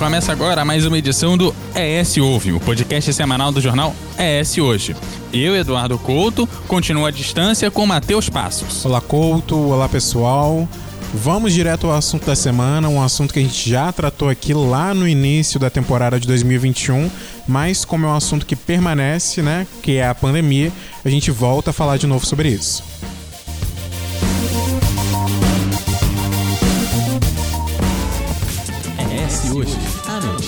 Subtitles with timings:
[0.00, 4.96] Começa agora mais uma edição do ES Ouve, o podcast semanal do jornal ES Hoje.
[5.30, 8.82] Eu, Eduardo Couto, continuo à distância com Matheus Passos.
[8.86, 9.54] Olá, Couto.
[9.58, 10.66] Olá, pessoal.
[11.12, 14.94] Vamos direto ao assunto da semana, um assunto que a gente já tratou aqui lá
[14.94, 17.10] no início da temporada de 2021,
[17.46, 20.72] mas como é um assunto que permanece, né, que é a pandemia,
[21.04, 22.89] a gente volta a falar de novo sobre isso.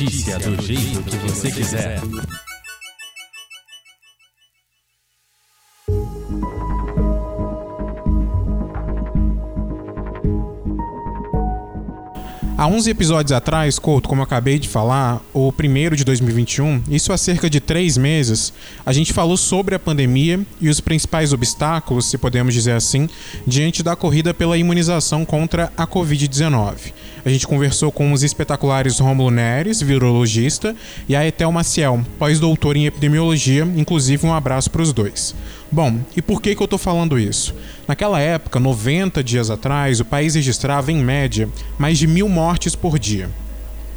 [0.03, 2.01] Notícia do jeito que você quiser.
[12.59, 17.13] Há 11 episódios atrás, Couto, como eu acabei de falar, o primeiro de 2021, isso
[17.13, 18.53] há cerca de três meses,
[18.87, 23.09] a gente falou sobre a pandemia e os principais obstáculos, se podemos dizer assim,
[23.45, 26.93] diante da corrida pela imunização contra a Covid-19.
[27.25, 30.75] A gente conversou com os espetaculares Romulo Neres, virologista,
[31.09, 35.35] e a Etel Maciel, pós-doutor em epidemiologia, inclusive um abraço para os dois.
[35.71, 37.55] Bom, e por que, que eu estou falando isso?
[37.87, 41.49] Naquela época, 90 dias atrás, o país registrava, em média,
[41.79, 43.31] mais de mil mortes por dia.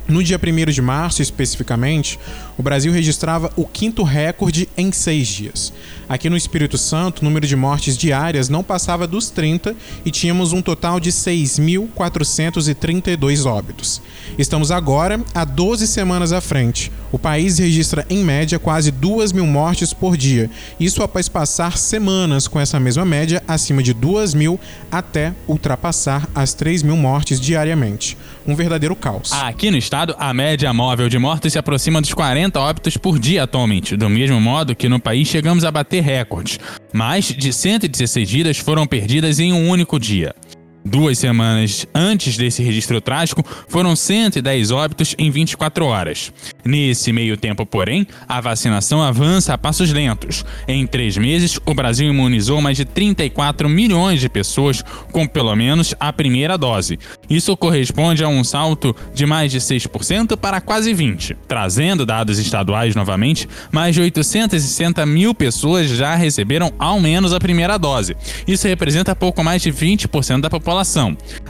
[0.08, 2.20] No dia 1 de março, especificamente,
[2.56, 5.74] o Brasil registrava o quinto recorde em seis dias.
[6.08, 10.54] Aqui no Espírito Santo, o número de mortes diárias não passava dos 30 e tínhamos
[10.54, 14.00] um total de 6.432 óbitos.
[14.38, 16.92] Estamos agora a 12 semanas à frente.
[17.12, 20.52] O país registra, em média, quase 2 mil mortes por dia.
[20.80, 24.60] Isso após passar semanas com essa mesma média acima de 2 mil
[24.92, 28.16] até ultrapassar as 3 mil mortes diariamente.
[28.48, 29.32] Um verdadeiro caos.
[29.32, 33.44] Aqui no estado, a média móvel de mortes se aproxima dos 40 óbitos por dia
[33.44, 36.60] atualmente, do mesmo modo que no país chegamos a bater recordes.
[36.94, 40.36] Mais de 116 vidas foram perdidas em um único dia.
[40.88, 46.32] Duas semanas antes desse registro trágico, foram 110 óbitos em 24 horas.
[46.64, 50.46] Nesse meio tempo, porém, a vacinação avança a passos lentos.
[50.68, 55.96] Em três meses, o Brasil imunizou mais de 34 milhões de pessoas com pelo menos
[56.00, 57.00] a primeira dose.
[57.28, 61.36] Isso corresponde a um salto de mais de 6% para quase 20%.
[61.48, 67.80] Trazendo dados estaduais novamente, mais de 860 mil pessoas já receberam ao menos a primeira
[67.80, 68.16] dose.
[68.48, 70.75] Isso representa pouco mais de 20% da população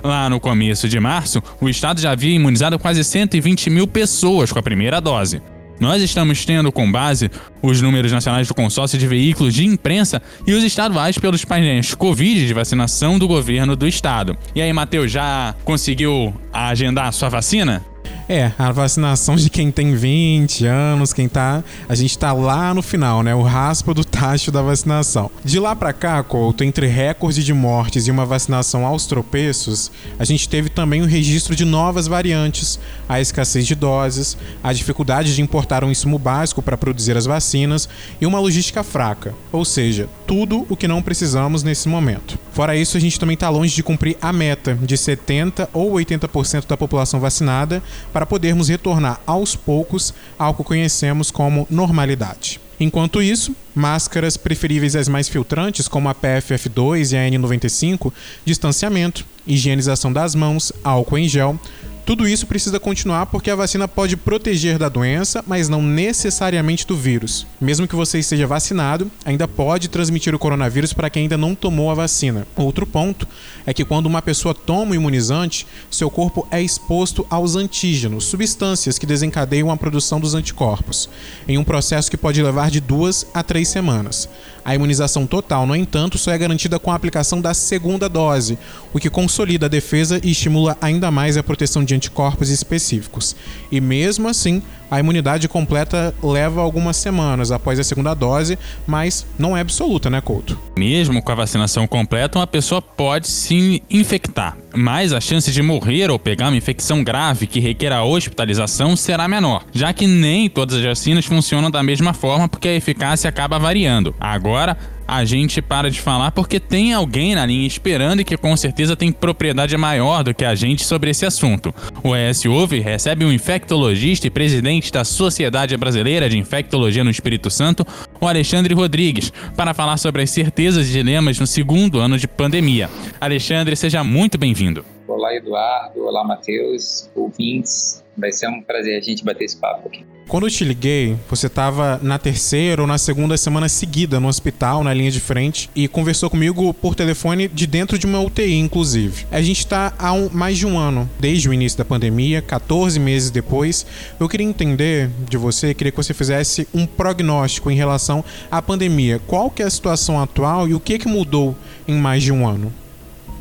[0.03, 4.59] Lá no começo de março, o estado já havia imunizado quase 120 mil pessoas com
[4.59, 5.41] a primeira dose.
[5.79, 7.29] Nós estamos tendo com base
[7.61, 12.47] os números nacionais do consórcio de veículos de imprensa e os estaduais pelos painéis Covid
[12.47, 14.37] de vacinação do governo do estado.
[14.53, 17.83] E aí, Matheus, já conseguiu agendar a sua vacina?
[18.27, 21.63] É, a vacinação de quem tem 20 anos, quem tá.
[21.87, 23.35] A gente tá lá no final, né?
[23.35, 25.29] O raspa do tacho da vacinação.
[25.43, 30.25] De lá para cá, Couto, entre recorde de mortes e uma vacinação aos tropeços, a
[30.25, 35.41] gente teve também o registro de novas variantes, a escassez de doses, a dificuldade de
[35.43, 37.87] importar um insumo básico para produzir as vacinas
[38.19, 42.39] e uma logística fraca, ou seja, tudo o que não precisamos nesse momento.
[42.51, 46.65] Fora isso, a gente também está longe de cumprir a meta de 70 ou 80%
[46.65, 47.83] da população vacinada
[48.15, 52.61] para podermos retornar aos poucos ao que conhecemos como normalidade.
[52.79, 58.13] Enquanto isso, máscaras preferíveis às mais filtrantes, como a PFF2 e a N95,
[58.45, 61.59] distanciamento, higienização das mãos, álcool em gel,
[62.05, 66.95] tudo isso precisa continuar porque a vacina pode proteger da doença, mas não necessariamente do
[66.95, 67.47] vírus.
[67.59, 71.89] Mesmo que você esteja vacinado, ainda pode transmitir o coronavírus para quem ainda não tomou
[71.89, 72.45] a vacina.
[72.55, 73.27] Outro ponto
[73.65, 78.99] é que quando uma pessoa toma o imunizante, seu corpo é exposto aos antígenos, substâncias
[78.99, 81.09] que desencadeiam a produção dos anticorpos,
[81.47, 84.29] em um processo que pode levar de duas a três semanas.
[84.65, 88.57] A imunização total, no entanto, só é garantida com a aplicação da segunda dose,
[88.91, 93.35] o que consolida a defesa e estimula ainda mais a proteção de anticorpos específicos.
[93.71, 94.63] E mesmo assim,
[94.95, 98.57] a imunidade completa leva algumas semanas após a segunda dose,
[98.87, 100.57] mas não é absoluta, né, Couto?
[100.77, 106.09] Mesmo com a vacinação completa, uma pessoa pode se infectar, mas a chance de morrer
[106.09, 110.77] ou pegar uma infecção grave que requer a hospitalização será menor, já que nem todas
[110.77, 114.15] as vacinas funcionam da mesma forma porque a eficácia acaba variando.
[114.17, 114.77] Agora,
[115.07, 118.95] a gente para de falar porque tem alguém na linha esperando e que com certeza
[118.95, 121.73] tem propriedade maior do que a gente sobre esse assunto.
[122.03, 127.49] O ES Ouve recebe um infectologista e presidente da Sociedade Brasileira de Infectologia no Espírito
[127.49, 127.85] Santo,
[128.19, 132.89] o Alexandre Rodrigues, para falar sobre as certezas e dilemas no segundo ano de pandemia.
[133.19, 134.85] Alexandre, seja muito bem-vindo.
[135.07, 136.03] Olá, Eduardo.
[136.03, 137.09] Olá, Matheus.
[137.15, 138.03] Ouvintes.
[138.17, 140.05] Vai ser um prazer a gente bater esse papo aqui.
[140.27, 144.83] Quando eu te liguei, você estava na terceira ou na segunda semana seguida no hospital,
[144.83, 149.27] na linha de frente, e conversou comigo por telefone de dentro de uma UTI, inclusive.
[149.31, 152.99] A gente está há um, mais de um ano, desde o início da pandemia, 14
[152.99, 153.85] meses depois.
[154.19, 159.21] Eu queria entender de você, queria que você fizesse um prognóstico em relação à pandemia.
[159.27, 161.55] Qual que é a situação atual e o que, que mudou
[161.87, 162.73] em mais de um ano?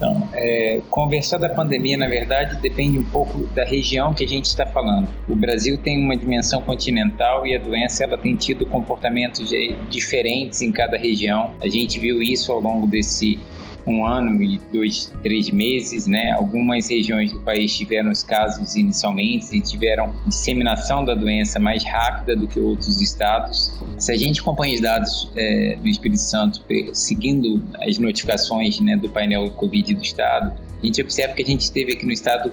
[0.04, 4.44] Então, é, conversar da pandemia, na verdade, depende um pouco da região que a gente
[4.44, 5.08] está falando.
[5.26, 9.50] O Brasil tem uma dimensão continental e a doença ela tem tido comportamentos
[9.88, 11.52] diferentes em cada região.
[11.58, 13.38] A gente viu isso ao longo desse
[13.86, 16.32] um ano e dois, três meses, né?
[16.32, 22.34] Algumas regiões do país tiveram os casos inicialmente e tiveram disseminação da doença mais rápida
[22.34, 23.72] do que outros estados.
[23.98, 29.08] Se a gente acompanha os dados é, do Espírito Santo, seguindo as notificações né, do
[29.08, 30.52] painel Covid do estado,
[30.82, 32.50] a gente observa que a gente teve aqui no estado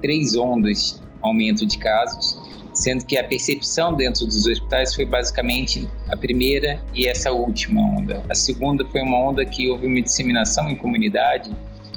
[0.00, 2.45] três ondas aumento de casos
[2.76, 8.22] sendo que a percepção dentro dos hospitais foi basicamente a primeira e essa última onda.
[8.28, 11.50] A segunda foi uma onda que houve uma disseminação em comunidade,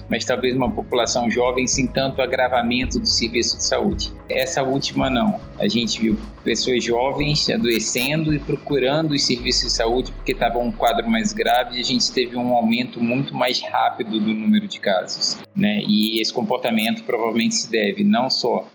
[0.09, 4.11] mas talvez uma população jovem sem tanto agravamento do serviço de saúde.
[4.27, 5.39] Essa última não.
[5.59, 10.71] A gente viu pessoas jovens adoecendo e procurando os serviços de saúde porque estava um
[10.71, 14.79] quadro mais grave e a gente teve um aumento muito mais rápido do número de
[14.79, 15.37] casos.
[15.55, 15.83] Né?
[15.85, 18.67] E esse comportamento provavelmente se deve não só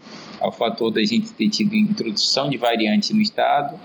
[0.45, 3.81] ao fator da gente ter tido introdução de variante no estado,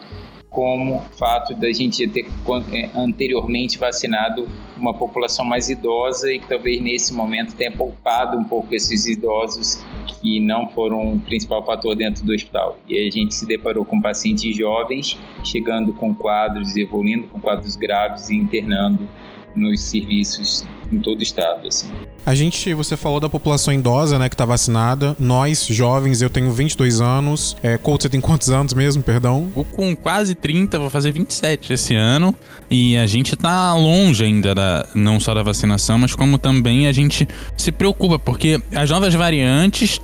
[0.50, 2.26] como o fato da gente ter
[2.74, 8.44] é, anteriormente vacinado uma população mais idosa e que talvez nesse momento tenha poupado um
[8.44, 12.78] pouco esses idosos que não foram o principal fator dentro do hospital.
[12.88, 18.30] E a gente se deparou com pacientes jovens chegando com quadros, evoluindo com quadros graves
[18.30, 19.08] e internando
[19.56, 21.68] nos serviços em todo o estado.
[21.68, 21.90] Assim.
[22.30, 25.16] A gente, você falou da população idosa, né, que tá vacinada.
[25.20, 27.58] Nós, jovens, eu tenho 22 anos.
[27.64, 29.52] É, Couto, você tem quantos anos mesmo, perdão?
[29.58, 32.36] Eu com quase 30, vou fazer 27 esse ano.
[32.70, 36.92] E a gente tá longe ainda, da, não só da vacinação, mas como também a
[36.92, 37.28] gente
[37.58, 40.00] se preocupa, porque as novas variantes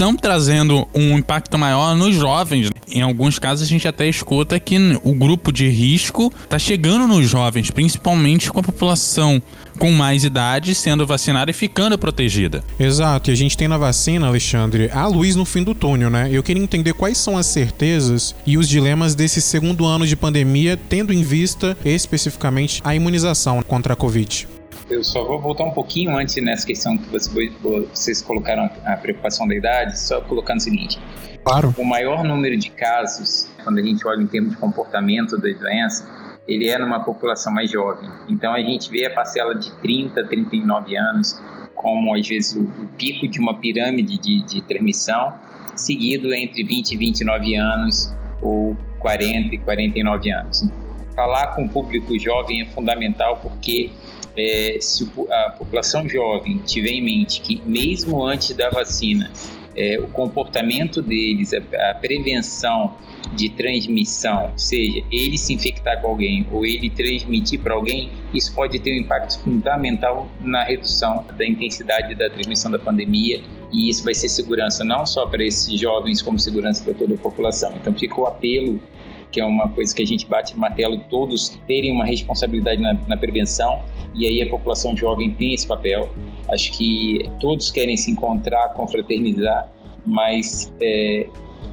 [0.00, 2.70] estão trazendo um impacto maior nos jovens.
[2.90, 7.28] Em alguns casos, a gente até escuta que o grupo de risco está chegando nos
[7.28, 9.42] jovens, principalmente com a população
[9.78, 12.64] com mais idade sendo vacinada e ficando protegida.
[12.78, 16.30] Exato, e a gente tem na vacina, Alexandre, a luz no fim do túnel, né?
[16.32, 20.78] Eu queria entender quais são as certezas e os dilemas desse segundo ano de pandemia,
[20.88, 24.48] tendo em vista especificamente a imunização contra a Covid
[24.90, 29.54] eu só vou voltar um pouquinho antes nessa questão que vocês colocaram a preocupação da
[29.54, 30.98] idade, só colocando o seguinte.
[31.44, 31.74] Claro.
[31.78, 36.06] O maior número de casos, quando a gente olha em termos de comportamento da doença,
[36.46, 38.08] ele é numa população mais jovem.
[38.28, 41.40] Então a gente vê a parcela de 30, 39 anos
[41.80, 45.32] como às vezes o, o pico de uma pirâmide de, de transmissão,
[45.74, 50.68] seguido entre 20 e 29 anos ou 40 e 49 anos.
[51.16, 53.90] Falar com o público jovem é fundamental porque
[54.36, 59.30] é, se a população jovem tiver em mente que mesmo antes da vacina
[59.76, 62.94] é, o comportamento deles, a, a, prevenção
[63.34, 68.78] de transmissão, seja ele se infectar com alguém ou ele transmitir para alguém, isso pode
[68.78, 73.40] ter um impacto fundamental na redução da intensidade da transmissão da pandemia
[73.72, 77.18] e isso vai ser segurança não só para esses jovens, como segurança para toda a
[77.18, 77.72] população.
[77.80, 78.80] Então fica o apelo
[79.30, 82.94] que é uma coisa que a gente bate no martelo, todos terem uma responsabilidade na,
[83.06, 83.82] na prevenção,
[84.14, 86.10] e aí a população jovem tem esse papel.
[86.48, 89.70] Acho que todos querem se encontrar, confraternizar,
[90.04, 91.26] mas é,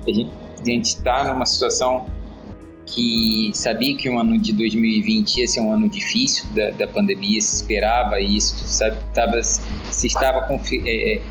[0.07, 0.11] a
[0.65, 2.05] gente está numa situação
[2.87, 7.39] que sabia que o ano de 2020 ia ser um ano difícil da, da pandemia,
[7.41, 10.47] se esperava isso, sabe, tava, se estava
[10.85, 11.21] é, é,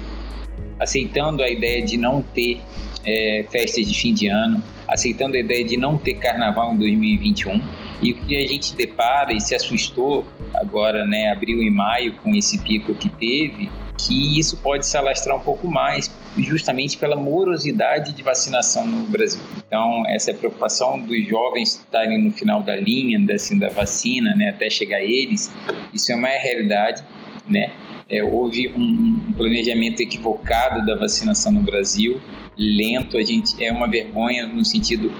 [0.78, 2.60] aceitando a ideia de não ter
[3.06, 7.60] é, festas de fim de ano, aceitando a ideia de não ter carnaval em 2021.
[8.02, 12.34] E o que a gente depara e se assustou agora, né, abril e maio, com
[12.34, 18.12] esse pico que teve, que isso pode se alastrar um pouco mais, justamente pela morosidade
[18.12, 19.40] de vacinação no Brasil.
[19.66, 24.50] Então, essa é preocupação dos jovens estarem no final da linha assim, da vacina, né,
[24.50, 25.50] até chegar eles,
[25.94, 27.02] isso é uma realidade,
[27.48, 27.72] né?
[28.08, 32.20] É, houve um planejamento equivocado da vacinação no Brasil,
[32.56, 35.12] lento, a gente é uma vergonha no sentido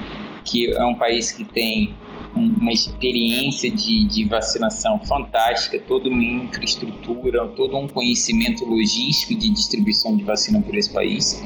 [0.45, 1.95] que é um país que tem
[2.35, 10.17] uma experiência de, de vacinação fantástica, toda uma infraestrutura, todo um conhecimento logístico de distribuição
[10.17, 11.43] de vacina por esse país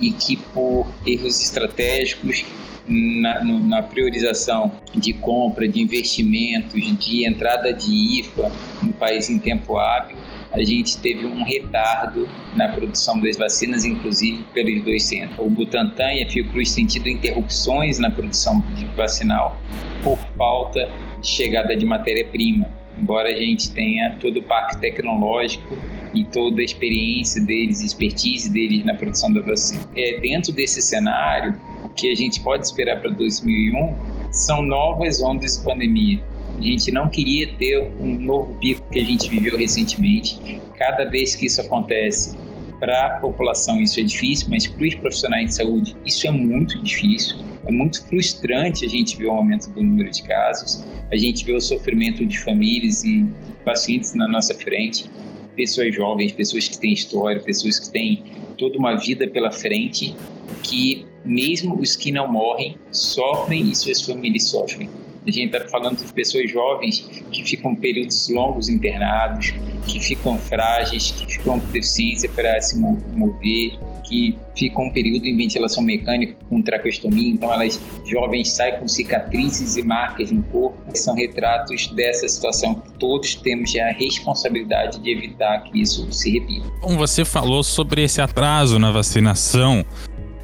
[0.00, 2.44] e que por erros estratégicos
[2.88, 8.50] na, na, priorização de compra, de investimentos, de entrada de IFA
[8.82, 10.16] no país em tempo hábil,
[10.52, 15.38] a gente teve um retardo na produção das vacinas, inclusive pelos dois centros.
[15.38, 18.62] O Butantan e a Fiocruz têm interrupções na produção
[18.96, 19.60] vacinal
[20.02, 20.90] por falta
[21.20, 22.66] de chegada de matéria-prima.
[22.98, 25.78] Embora a gente tenha todo o parque tecnológico
[26.12, 29.82] e toda a experiência deles, expertise deles na produção da vacina.
[29.96, 31.58] É, dentro desse cenário,
[31.96, 36.22] que a gente pode esperar para 2001 são novas ondas de pandemia.
[36.60, 40.60] A gente não queria ter um novo pico que a gente viveu recentemente.
[40.76, 42.36] Cada vez que isso acontece,
[42.78, 46.78] para a população isso é difícil, mas para os profissionais de saúde isso é muito
[46.82, 47.38] difícil.
[47.64, 51.54] É muito frustrante a gente ver o aumento do número de casos, a gente vê
[51.54, 53.26] o sofrimento de famílias e
[53.64, 55.10] pacientes na nossa frente,
[55.56, 58.22] pessoas jovens, pessoas que têm história, pessoas que têm
[58.58, 60.14] toda uma vida pela frente,
[60.62, 64.90] que mesmo os que não morrem sofrem e suas famílias sofrem.
[65.30, 69.54] A gente está falando de pessoas jovens que ficam períodos longos internados,
[69.86, 75.36] que ficam frágeis, que ficam com deficiência para se mover, que ficam um período em
[75.36, 80.76] ventilação mecânica com traqueostomia, então elas jovens saem com cicatrizes e marcas no corpo.
[80.96, 86.66] São retratos dessa situação que todos temos a responsabilidade de evitar que isso se repita.
[86.80, 89.86] Bom, você falou sobre esse atraso na vacinação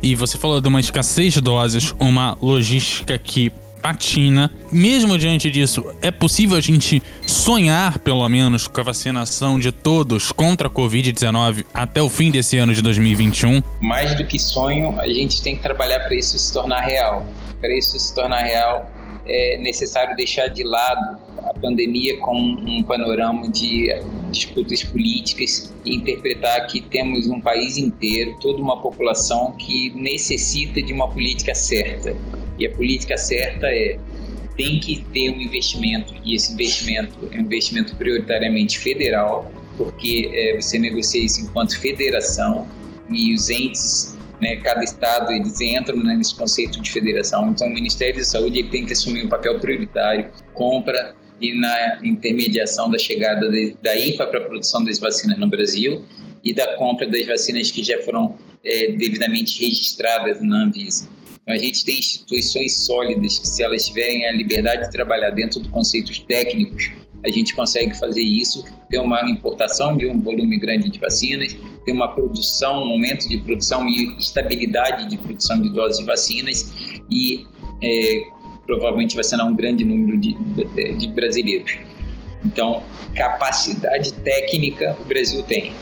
[0.01, 3.51] e você falou de uma escassez de doses, uma logística que
[3.87, 4.51] patina.
[4.73, 10.33] Mesmo diante disso, é possível a gente sonhar, pelo menos, com a vacinação de todos
[10.33, 13.63] contra a Covid-19 até o fim desse ano de 2021?
[13.81, 17.25] Mais do que sonho, a gente tem que trabalhar para isso se tornar real.
[17.61, 18.91] Para isso se tornar real,
[19.25, 23.89] é necessário deixar de lado a pandemia como um panorama de
[24.33, 30.93] disputas políticas e interpretar que temos um país inteiro, toda uma população que necessita de
[30.93, 32.17] uma política certa
[32.59, 33.99] e a política certa é
[34.57, 40.57] tem que ter um investimento e esse investimento é um investimento prioritariamente federal, porque é,
[40.61, 42.67] você negocia isso enquanto federação
[43.11, 47.51] e os entes, né, cada estado eles entram nesse conceito de federação.
[47.51, 51.99] Então o Ministério da Saúde ele tem que assumir um papel prioritário, compra e na
[52.03, 56.03] intermediação da chegada de, da IFA para a produção das vacinas no Brasil
[56.43, 61.09] e da compra das vacinas que já foram é, devidamente registradas na Anvisa.
[61.49, 65.69] A gente tem instituições sólidas que, se elas tiverem a liberdade de trabalhar dentro de
[65.69, 66.91] conceitos técnicos,
[67.25, 71.93] a gente consegue fazer isso, ter uma importação de um volume grande de vacinas, ter
[71.93, 76.75] uma produção, um aumento de produção e estabilidade de produção de doses de vacinas
[77.09, 77.47] e
[77.81, 78.25] é,
[78.67, 81.79] provavelmente vacinar um grande número de, de, de brasileiros.
[82.45, 82.83] Então,
[83.15, 85.73] capacidade técnica o Brasil tem.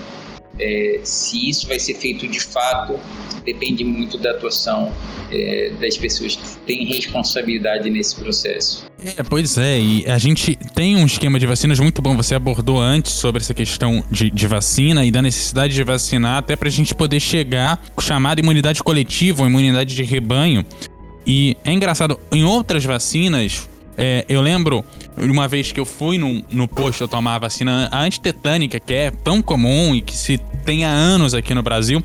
[0.58, 2.99] É, se isso vai ser feito de fato,
[3.44, 4.92] depende muito da atuação
[5.30, 8.87] é, das pessoas que têm responsabilidade nesse processo.
[9.04, 12.16] É, pois é, e a gente tem um esquema de vacinas muito bom.
[12.16, 16.56] Você abordou antes sobre essa questão de, de vacina e da necessidade de vacinar, até
[16.56, 20.64] para a gente poder chegar chamada imunidade coletiva ou imunidade de rebanho.
[21.26, 24.84] E é engraçado, em outras vacinas, é, eu lembro
[25.16, 29.40] uma vez que eu fui no, no posto tomar a vacina antitetânica, que é tão
[29.40, 32.02] comum e que se tem há anos aqui no Brasil.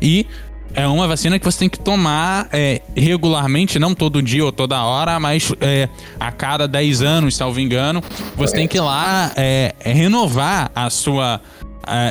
[0.00, 0.26] E
[0.74, 4.82] é uma vacina que você tem que tomar é, regularmente, não todo dia ou toda
[4.82, 5.88] hora, mas é,
[6.20, 8.02] a cada 10 anos, salvo engano,
[8.36, 11.40] você tem que ir lá é, renovar a sua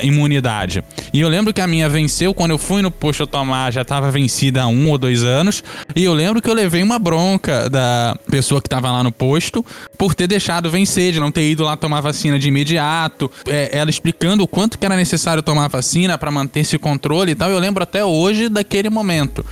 [0.04, 0.84] imunidade.
[1.14, 4.12] E eu lembro que a minha venceu quando eu fui no posto tomar, já estava
[4.12, 5.64] vencida há um ou dois anos.
[5.96, 9.66] E eu lembro que eu levei uma bronca da pessoa que estava lá no posto
[9.98, 13.32] por ter deixado vencer, de não ter ido lá tomar vacina de imediato.
[13.48, 17.36] É, ela explicando o quanto que era necessário tomar vacina para manter esse controle e
[17.36, 17.50] tal.
[17.50, 19.46] Eu lembro até hoje daquele momento.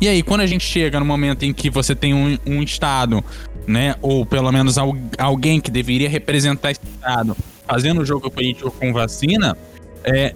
[0.00, 3.22] E aí, quando a gente chega no momento em que você tem um, um Estado,
[3.68, 4.76] né, ou pelo menos
[5.16, 7.36] alguém que deveria representar esse Estado,
[7.66, 9.56] fazendo o jogo político com vacina,
[10.04, 10.34] é,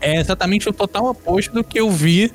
[0.00, 2.32] é exatamente o total oposto do que eu vi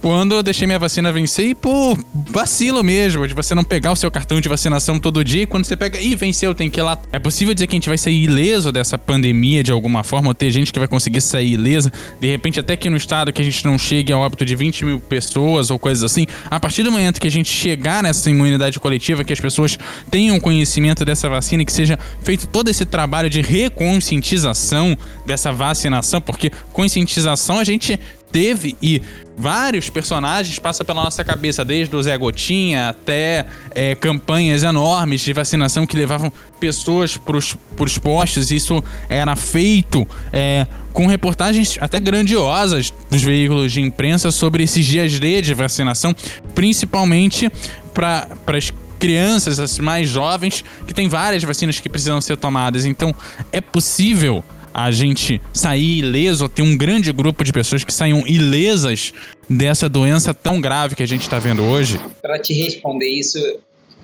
[0.00, 1.96] quando eu deixei minha vacina vencer e, pô,
[2.30, 5.64] vacilo mesmo, de você não pegar o seu cartão de vacinação todo dia e quando
[5.64, 6.98] você pega, ih, venceu, tem que ir lá.
[7.12, 10.34] É possível dizer que a gente vai sair ileso dessa pandemia de alguma forma, ou
[10.34, 13.44] ter gente que vai conseguir sair ilesa, de repente até que no estado que a
[13.44, 16.92] gente não chegue ao óbito de 20 mil pessoas ou coisas assim, a partir do
[16.92, 19.78] momento que a gente chegar nessa imunidade coletiva, que as pessoas
[20.10, 26.50] tenham conhecimento dessa vacina, que seja feito todo esse trabalho de reconscientização dessa vacinação, porque
[26.72, 27.98] conscientização a gente
[28.30, 29.02] teve e
[29.36, 35.32] vários personagens passam pela nossa cabeça, desde o Zé Gotinha até é, campanhas enormes de
[35.32, 38.50] vacinação que levavam pessoas para os postos.
[38.50, 45.18] Isso era feito é, com reportagens até grandiosas dos veículos de imprensa sobre esses dias
[45.20, 46.14] D de vacinação,
[46.54, 47.50] principalmente
[47.94, 52.84] para as crianças, as mais jovens, que tem várias vacinas que precisam ser tomadas.
[52.84, 53.14] Então,
[53.52, 59.12] é possível a gente sair ileso, ter um grande grupo de pessoas que saiam ilesas
[59.48, 62.00] dessa doença tão grave que a gente está vendo hoje?
[62.20, 63.38] Para te responder isso,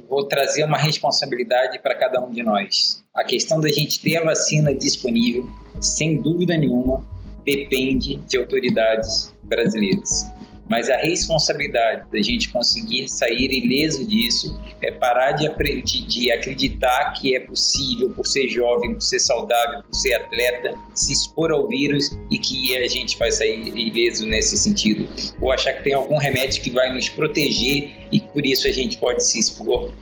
[0.09, 3.03] vou trazer uma responsabilidade para cada um de nós.
[3.15, 5.49] A questão da gente ter a vacina disponível,
[5.81, 7.05] sem dúvida nenhuma,
[7.45, 10.27] depende de autoridades brasileiras.
[10.69, 15.49] Mas a responsabilidade da gente conseguir sair ileso disso é parar de,
[15.83, 20.75] de, de, acreditar que é possível, por ser jovem, por ser saudável, por ser atleta,
[20.95, 25.07] se expor ao vírus e que a gente vai sair ileso nesse sentido.
[25.41, 28.97] Ou achar que tem algum remédio que vai nos proteger e por isso a gente
[28.97, 29.93] pode se expor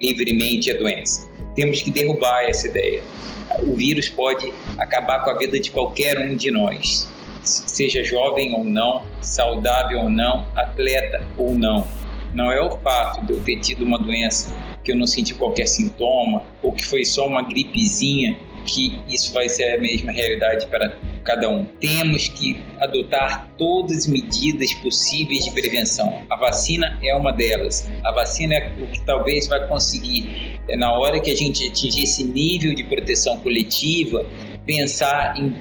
[0.00, 1.30] livremente à doença.
[1.54, 3.02] Temos que derrubar essa ideia.
[3.62, 7.09] O vírus pode acabar com a vida de qualquer um de nós
[7.42, 11.86] seja jovem ou não, saudável ou não, atleta ou não.
[12.34, 14.54] Não é o fato de eu ter tido uma doença
[14.84, 19.48] que eu não senti qualquer sintoma ou que foi só uma gripezinha que isso vai
[19.48, 21.64] ser a mesma realidade para cada um.
[21.64, 26.22] Temos que adotar todas as medidas possíveis de prevenção.
[26.28, 27.88] A vacina é uma delas.
[28.04, 32.04] A vacina é o que talvez vai conseguir, é na hora que a gente atingir
[32.04, 34.24] esse nível de proteção coletiva,
[34.66, 35.54] pensar em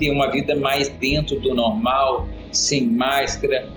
[0.00, 3.68] ter uma vida mais dentro do normal, sem máscara,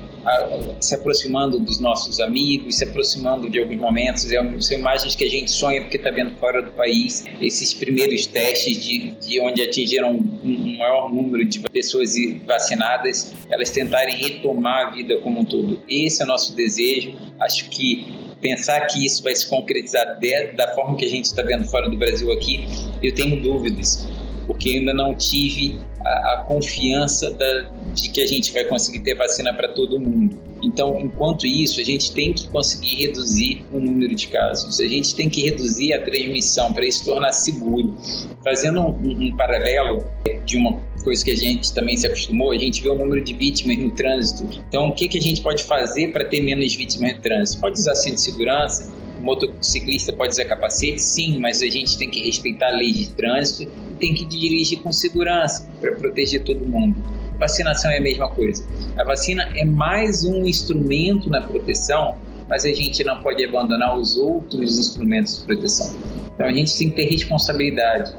[0.80, 4.32] se aproximando dos nossos amigos, se aproximando de alguns momentos.
[4.32, 7.26] É são imagens que a gente sonha porque está vendo fora do país.
[7.42, 12.14] Esses primeiros testes de, de onde atingiram um maior número de pessoas
[12.46, 15.82] vacinadas, elas tentarem retomar a vida como um todo.
[15.90, 17.14] Esse é o nosso desejo.
[17.42, 18.08] Acho que
[18.40, 21.90] pensar que isso vai se concretizar de, da forma que a gente está vendo fora
[21.90, 22.66] do Brasil aqui,
[23.02, 24.08] eu tenho dúvidas
[24.46, 29.54] porque ainda não tive a, confiança da, de que a gente vai conseguir ter vacina
[29.54, 30.38] para todo mundo.
[30.64, 35.14] Então, enquanto isso, a gente tem que conseguir reduzir o número de casos, a gente
[35.14, 37.98] tem que reduzir a transmissão para isso tornar seguro.
[38.44, 40.06] Fazendo um, um, um paralelo
[40.46, 43.34] de uma coisa que a gente também se acostumou, a gente vê o número de
[43.34, 44.48] vítimas no trânsito.
[44.68, 47.60] Então, o que, que a gente pode fazer para ter menos vítimas no trânsito?
[47.60, 52.10] Pode usar cinto de segurança, o motociclista pode usar capacete, sim, mas a gente tem
[52.10, 53.70] que respeitar a lei de trânsito
[54.04, 57.02] tem que dirigir com segurança para proteger todo mundo.
[57.40, 58.68] Vacinação é a mesma coisa.
[58.98, 62.18] A vacina é mais um instrumento na proteção,
[62.50, 65.96] mas a gente não pode abandonar os outros instrumentos de proteção.
[66.36, 68.14] Então a gente tem que ter responsabilidade.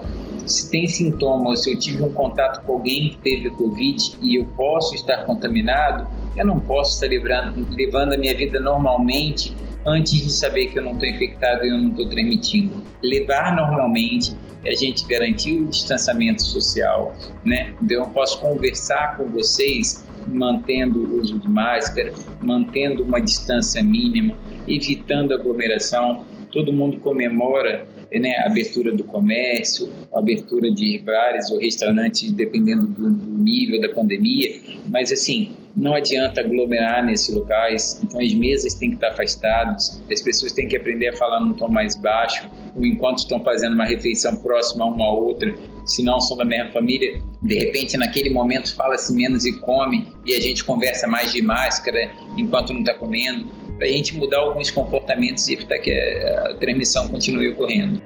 [0.47, 4.37] Se tem sintoma ou se eu tive um contato com alguém que teve Covid e
[4.37, 10.13] eu posso estar contaminado, eu não posso estar levando, levando a minha vida normalmente antes
[10.13, 12.83] de saber que eu não estou infectado e eu não estou transmitindo.
[13.03, 14.35] Levar normalmente,
[14.67, 17.75] a gente garantir o distanciamento social, né?
[17.83, 24.35] Então eu posso conversar com vocês mantendo o uso de máscara, mantendo uma distância mínima,
[24.67, 26.25] evitando aglomeração.
[26.51, 32.87] Todo mundo comemora né, a abertura do comércio, a abertura de bares ou restaurantes, dependendo
[32.87, 38.75] do, do nível da pandemia, mas assim, não adianta aglomerar nesses locais, então as mesas
[38.75, 42.49] têm que estar afastadas, as pessoas têm que aprender a falar num tom mais baixo,
[42.77, 47.59] enquanto estão fazendo uma refeição próxima uma outra, se não são da mesma família, de
[47.59, 52.73] repente naquele momento fala-se menos e come, e a gente conversa mais de máscara enquanto
[52.73, 57.49] não está comendo, para a gente mudar alguns comportamentos e evitar que a transmissão continue
[57.49, 58.01] ocorrendo.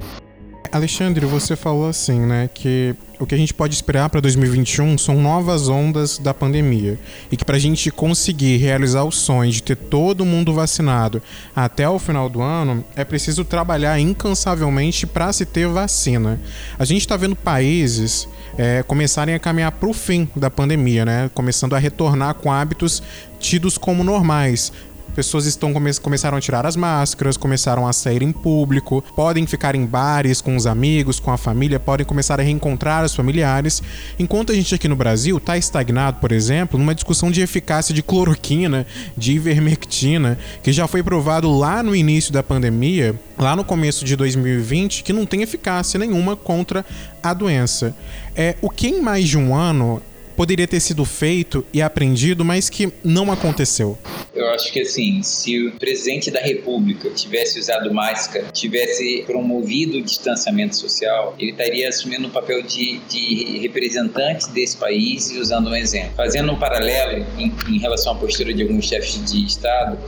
[0.72, 5.20] Alexandre, você falou assim, né, que o que a gente pode esperar para 2021 são
[5.20, 6.98] novas ondas da pandemia
[7.32, 11.20] e que para a gente conseguir realizar o sonho de ter todo mundo vacinado
[11.54, 16.40] até o final do ano é preciso trabalhar incansavelmente para se ter vacina.
[16.78, 21.30] A gente está vendo países é, começarem a caminhar para o fim da pandemia, né,
[21.34, 23.02] começando a retornar com hábitos
[23.40, 24.72] tidos como normais,
[25.18, 29.74] pessoas estão come começaram a tirar as máscaras, começaram a sair em público, podem ficar
[29.74, 33.82] em bares com os amigos, com a família, podem começar a reencontrar os familiares.
[34.16, 38.00] Enquanto a gente aqui no Brasil está estagnado, por exemplo, numa discussão de eficácia de
[38.00, 44.04] cloroquina, de ivermectina, que já foi provado lá no início da pandemia, lá no começo
[44.04, 46.86] de 2020, que não tem eficácia nenhuma contra
[47.20, 47.92] a doença.
[48.36, 50.00] É, o que em mais de um ano
[50.38, 53.98] poderia ter sido feito e aprendido, mas que não aconteceu?
[54.32, 60.02] Eu acho que assim, se o presidente da República tivesse usado máscara, tivesse promovido o
[60.02, 65.74] distanciamento social, ele estaria assumindo o papel de, de representante desse país e usando um
[65.74, 66.12] exemplo.
[66.14, 69.98] Fazendo um paralelo em, em relação à postura de alguns chefes de Estado,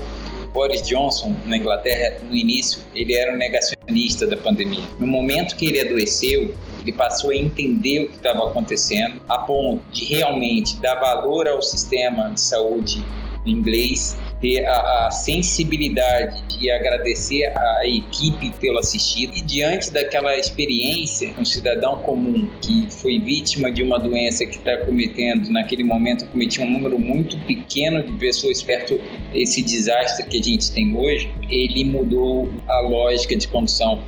[0.53, 4.85] Boris Johnson, na Inglaterra, no início, ele era um negacionista da pandemia.
[5.01, 9.83] No momento que ele adoeceu, ele passou a entender o que estava acontecendo, a ponto
[9.91, 13.05] de realmente dar valor ao sistema de saúde
[13.47, 19.37] inglês ter a, a, sensibilidade de agradecer a equipe pelo assistido.
[19.37, 24.79] E diante daquela experiência, um cidadão comum que foi vítima de uma doença que está
[24.79, 28.99] cometendo, naquele momento cometia um número muito pequeno de pessoas perto
[29.33, 34.03] desse desastre que a gente tem hoje, ele mudou a lógica de condução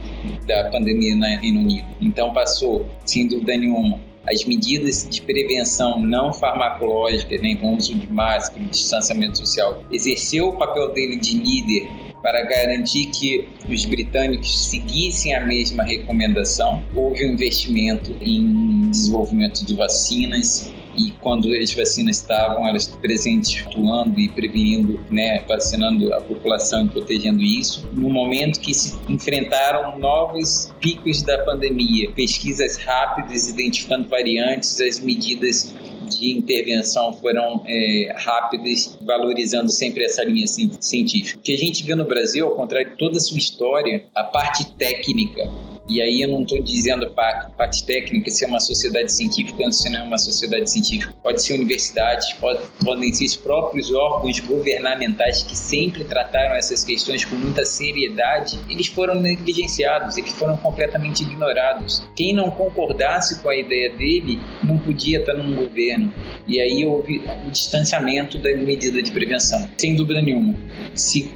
[0.46, 1.86] da pandemia no Reino Unido.
[2.00, 8.12] Então passou, sem dúvida nenhuma, as medidas de prevenção não farmacológicas, nem com uso de
[8.12, 11.88] máscara, distanciamento social, exerceu o papel dele de líder
[12.22, 16.82] para garantir que os britânicos seguissem a mesma recomendação.
[16.94, 24.18] Houve um investimento em desenvolvimento de vacinas, e quando as vacinas estavam, elas presentes, atuando
[24.18, 30.72] e prevenindo, né, vacinando a população e protegendo isso, no momento que se enfrentaram novos
[30.80, 35.74] picos da pandemia, pesquisas rápidas identificando variantes, as medidas
[36.18, 41.38] de intervenção foram é, rápidas, valorizando sempre essa linha científica.
[41.38, 44.24] O que a gente vê no Brasil, ao contrário de toda a sua história, a
[44.24, 45.50] parte técnica
[45.88, 49.90] e aí eu não estou dizendo parte técnica, se é uma sociedade científica ou se
[49.90, 51.12] não é uma sociedade científica.
[51.22, 57.26] Pode ser universidades, pode, podem ser os próprios órgãos governamentais que sempre trataram essas questões
[57.26, 58.58] com muita seriedade.
[58.70, 62.02] Eles foram negligenciados, eles foram completamente ignorados.
[62.16, 66.01] Quem não concordasse com a ideia dele não podia estar num governo.
[66.46, 69.68] E aí houve o distanciamento da medida de prevenção.
[69.76, 70.54] Sem dúvida nenhuma.
[70.94, 71.30] Se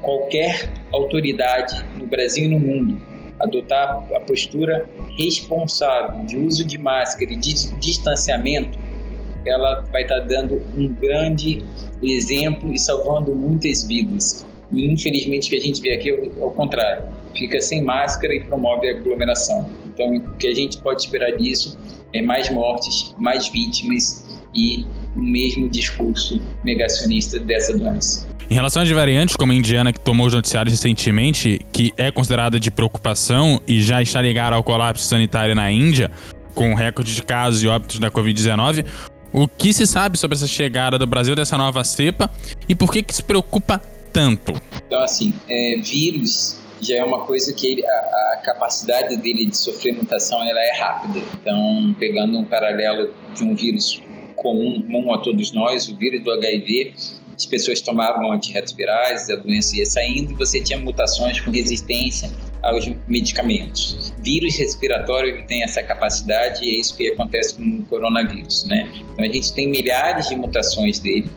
[0.00, 3.00] qualquer autoridade no Brasil e no mundo
[3.40, 8.78] adotar a postura responsável de uso de máscara e de distanciamento,
[9.44, 11.62] ela vai estar dando um grande
[12.02, 14.46] exemplo e salvando muitas vidas.
[14.72, 17.04] E infelizmente o que a gente vê aqui é o contrário.
[17.36, 19.70] Fica sem máscara e promove a aglomeração.
[19.86, 21.78] Então o que a gente pode esperar disso
[22.12, 28.26] é mais mortes, mais vítimas e o mesmo discurso negacionista dessa doença.
[28.48, 32.60] Em relação às variantes, como a indiana que tomou os noticiários recentemente, que é considerada
[32.60, 36.10] de preocupação e já está ligada ao colapso sanitário na Índia,
[36.54, 38.84] com recorde de casos e óbitos da Covid-19,
[39.32, 42.30] o que se sabe sobre essa chegada do Brasil dessa nova cepa
[42.68, 43.80] e por que, que se preocupa
[44.12, 44.52] tanto?
[44.86, 49.56] Então, assim, é, vírus já é uma coisa que ele, a, a, capacidade dele de
[49.56, 51.20] sofrer mutação ela é rápida.
[51.40, 54.00] Então, pegando um paralelo de um vírus
[54.36, 56.94] comum, comum a todos nós, o vírus do HIV,
[57.36, 62.30] as pessoas tomavam antirretrovirais, a doença ia saindo você tinha mutações com resistência
[62.62, 64.12] aos medicamentos.
[64.22, 68.88] Vírus respiratório tem essa capacidade e é isso que acontece com o coronavírus, né?
[69.12, 71.28] Então a gente tem milhares de mutações dele.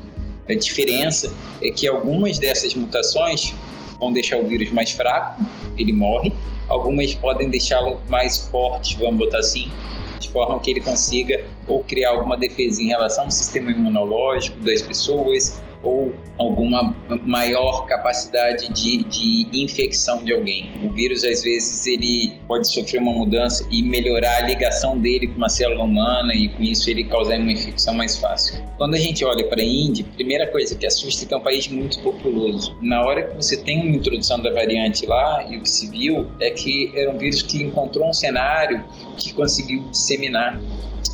[0.48, 3.54] A diferença é que algumas dessas mutações
[4.00, 5.42] vão deixar o vírus mais fraco,
[5.78, 6.34] ele morre.
[6.68, 9.72] Algumas podem deixá-lo mais forte, vamos botar assim,
[10.20, 14.82] de forma que ele consiga ou criar alguma defesa em relação ao sistema imunológico das
[14.82, 20.72] pessoas, ou alguma maior capacidade de, de infecção de alguém.
[20.84, 25.38] O vírus, às vezes, ele pode sofrer uma mudança e melhorar a ligação dele com
[25.38, 28.64] uma célula humana e com isso ele causar uma infecção mais fácil.
[28.78, 31.38] Quando a gente olha para a Índia, a primeira coisa que assusta é que é
[31.38, 32.76] um país muito populoso.
[32.82, 36.28] Na hora que você tem uma introdução da variante lá, e o que se viu
[36.40, 38.84] é que era um vírus que encontrou um cenário
[39.18, 40.62] que conseguiu disseminar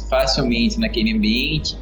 [0.10, 1.76] facilmente naquele ambiente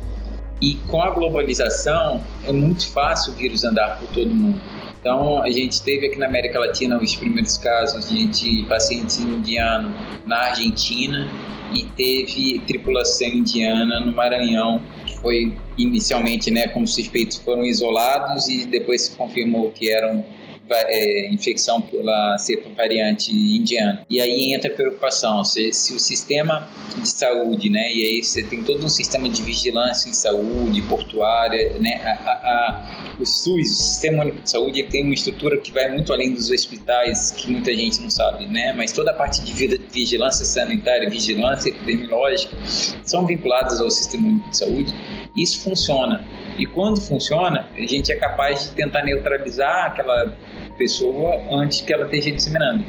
[0.62, 4.62] e com a globalização, é muito fácil o vírus andar por todo mundo.
[5.00, 9.92] Então, a gente teve aqui na América Latina os primeiros casos de, de pacientes indianos
[10.28, 11.28] na Argentina
[11.74, 18.66] e teve tripulação indiana no Maranhão, que foi inicialmente, né, como suspeitos foram isolados e
[18.66, 20.24] depois se confirmou que eram
[20.70, 24.06] é, infecção pela cepa variante indiana.
[24.10, 28.44] E aí entra a preocupação, se, se o sistema de saúde, né, e aí você
[28.44, 33.72] tem todo um sistema de vigilância em saúde, portuária, né, a, a, a, o SUS,
[33.72, 37.52] o Sistema Único de Saúde, tem uma estrutura que vai muito além dos hospitais, que
[37.52, 39.54] muita gente não sabe, né, mas toda a parte de
[39.92, 42.56] vigilância sanitária, vigilância epidemiológica,
[43.04, 44.94] são vinculadas ao Sistema Único de Saúde.
[45.36, 46.26] Isso funciona.
[46.58, 50.36] E quando funciona, a gente é capaz de tentar neutralizar aquela
[50.82, 52.84] pessoa antes que ela esteja disseminando.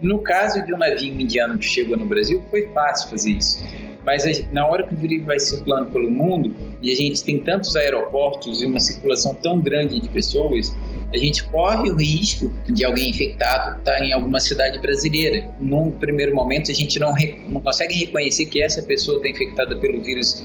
[0.00, 3.64] No caso de um navio indiano que chegou no Brasil, foi fácil fazer isso.
[4.04, 7.74] Mas na hora que o vírus vai circulando pelo mundo e a gente tem tantos
[7.76, 10.74] aeroportos e uma circulação tão grande de pessoas,
[11.12, 15.48] a gente corre o risco de alguém infectado estar em alguma cidade brasileira.
[15.60, 17.14] Num primeiro momento, a gente não,
[17.48, 20.44] não consegue reconhecer que essa pessoa está infectada pelo vírus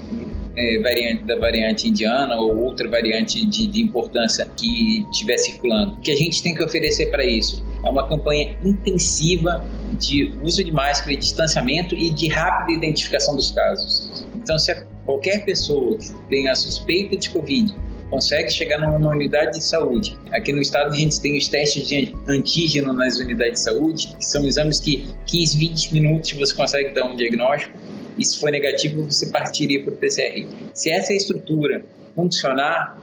[0.57, 5.93] é, variante da variante indiana ou outra variante de, de importância que estiver circulando.
[5.93, 9.63] O que a gente tem que oferecer para isso é uma campanha intensiva
[9.99, 14.25] de uso de máscara, de distanciamento e de rápida identificação dos casos.
[14.35, 17.73] Então, se qualquer pessoa que tenha suspeita de Covid
[18.09, 20.17] consegue chegar numa unidade de saúde.
[20.31, 24.25] Aqui no estado a gente tem os testes de antígeno nas unidades de saúde, que
[24.25, 27.77] são exames que 15, 20 minutos você consegue dar um diagnóstico.
[28.17, 30.47] E se for negativo, você partiria para o PCR.
[30.73, 31.83] Se essa estrutura
[32.15, 32.97] funcionar,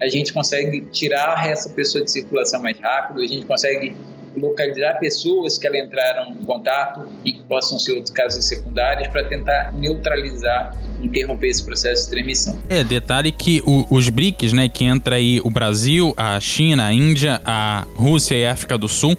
[0.00, 3.96] a gente consegue tirar essa pessoa de circulação mais rápido, a gente consegue
[4.38, 9.24] localizar pessoas que ela entraram em contato e que possam ser outros casos secundários para
[9.24, 12.58] tentar neutralizar, interromper esse processo de transmissão.
[12.68, 16.92] É, detalhe que o, os BRICS, né, que entra aí o Brasil, a China, a
[16.92, 19.16] Índia, a Rússia e a África do Sul,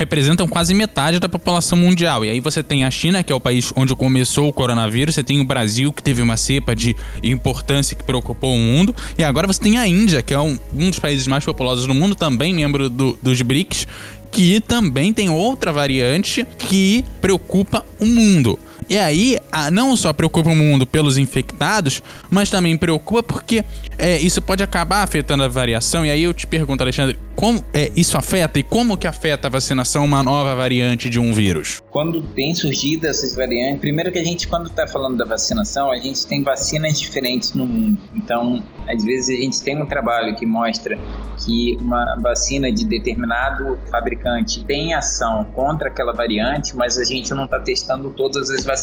[0.00, 2.24] representam quase metade da população mundial.
[2.24, 5.22] E aí você tem a China, que é o país onde começou o coronavírus, você
[5.22, 9.46] tem o Brasil, que teve uma cepa de importância que preocupou o mundo, e agora
[9.46, 12.54] você tem a Índia, que é um, um dos países mais populosos do mundo, também
[12.54, 13.86] membro do, dos BRICS,
[14.30, 18.58] que também tem outra variante que preocupa o mundo.
[18.90, 19.38] E aí,
[19.72, 23.64] não só preocupa o mundo pelos infectados, mas também preocupa porque
[23.96, 26.04] é, isso pode acabar afetando a variação.
[26.04, 29.50] E aí eu te pergunto, Alexandre, como é, isso afeta e como que afeta a
[29.50, 31.80] vacinação uma nova variante de um vírus?
[31.88, 35.96] Quando tem surgido essas variantes, primeiro que a gente, quando está falando da vacinação, a
[35.96, 38.00] gente tem vacinas diferentes no mundo.
[38.12, 40.98] Então, às vezes a gente tem um trabalho que mostra
[41.44, 47.44] que uma vacina de determinado fabricante tem ação contra aquela variante, mas a gente não
[47.44, 48.79] está testando todas as vacinas.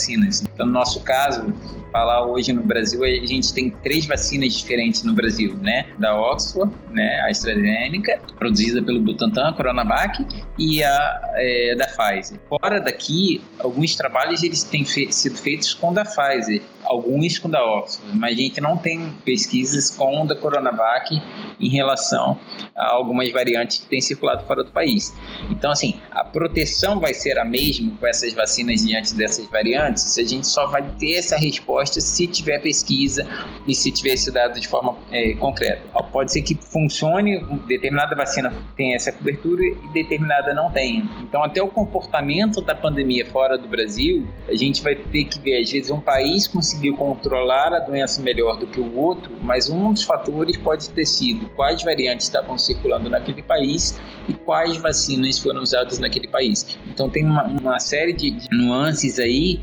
[0.54, 1.54] Então, no nosso caso,
[1.92, 5.88] falar hoje no Brasil, a gente tem três vacinas diferentes no Brasil, né?
[5.98, 7.20] Da Oxford, né?
[7.22, 10.26] A AstraZeneca, produzida pelo Butantan, a Coronavac,
[10.58, 12.40] e a é, da Pfizer.
[12.50, 17.64] Fora daqui, alguns trabalhos eles têm fe sido feitos com da Pfizer, alguns com da
[17.64, 21.22] Oxford, mas a gente não tem pesquisas com da Coronavac
[21.60, 22.40] em relação
[22.76, 25.14] a algumas variantes que têm circulado fora do país.
[25.50, 30.24] Então, assim, a proteção vai ser a mesma com essas vacinas diante dessas variantes, a
[30.24, 33.28] gente só vai ter essa resposta se tiver pesquisa
[33.68, 35.82] e se tiver esse dado de forma é, concreta.
[36.12, 41.08] Pode ser que funcione, determinada vacina tenha essa cobertura e determinada não tenha.
[41.22, 45.62] Então, até o comportamento da pandemia fora do Brasil, a gente vai ter que ver,
[45.62, 46.48] às vezes, um país
[46.78, 51.06] conseguiu controlar a doença melhor do que o outro, mas um dos fatores pode ter
[51.06, 56.78] sido quais variantes estavam circulando naquele país e quais vacinas foram usadas naquele país.
[56.88, 59.60] Então, tem uma, uma série de, de nuances aí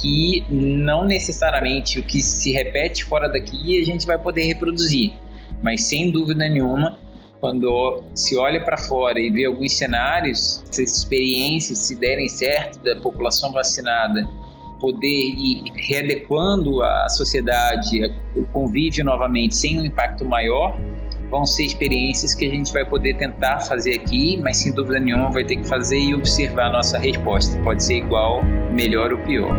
[0.00, 5.12] que não necessariamente o que se repete fora daqui a gente vai poder reproduzir,
[5.62, 6.98] mas sem dúvida nenhuma,
[7.40, 12.96] quando se olha para fora e vê alguns cenários, essas experiências se derem certo da
[12.96, 14.28] população vacinada
[14.80, 20.76] poder ir readequando a sociedade, o convívio novamente sem um impacto maior,
[21.30, 25.30] vão ser experiências que a gente vai poder tentar fazer aqui, mas sem dúvida nenhuma
[25.30, 27.56] vai ter que fazer e observar a nossa resposta.
[27.62, 29.54] Pode ser igual, melhor ou pior.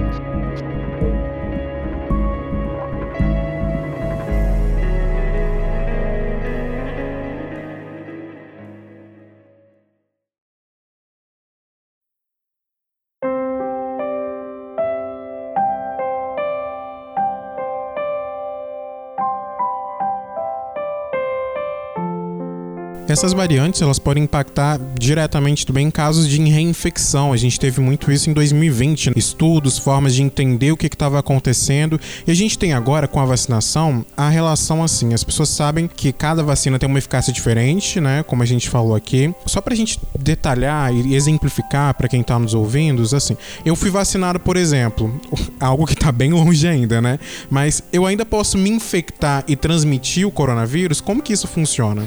[23.11, 27.33] Essas variantes elas podem impactar diretamente também em casos de reinfecção.
[27.33, 29.13] A gente teve muito isso em 2020, né?
[29.17, 31.99] estudos, formas de entender o que estava acontecendo.
[32.25, 36.13] E a gente tem agora com a vacinação a relação assim: as pessoas sabem que
[36.13, 38.23] cada vacina tem uma eficácia diferente, né?
[38.23, 39.35] Como a gente falou aqui.
[39.45, 43.89] Só para a gente detalhar e exemplificar para quem está nos ouvindo, assim, eu fui
[43.89, 45.19] vacinado, por exemplo,
[45.59, 47.19] algo que está bem longe ainda, né?
[47.49, 51.01] Mas eu ainda posso me infectar e transmitir o coronavírus?
[51.01, 52.05] Como que isso funciona?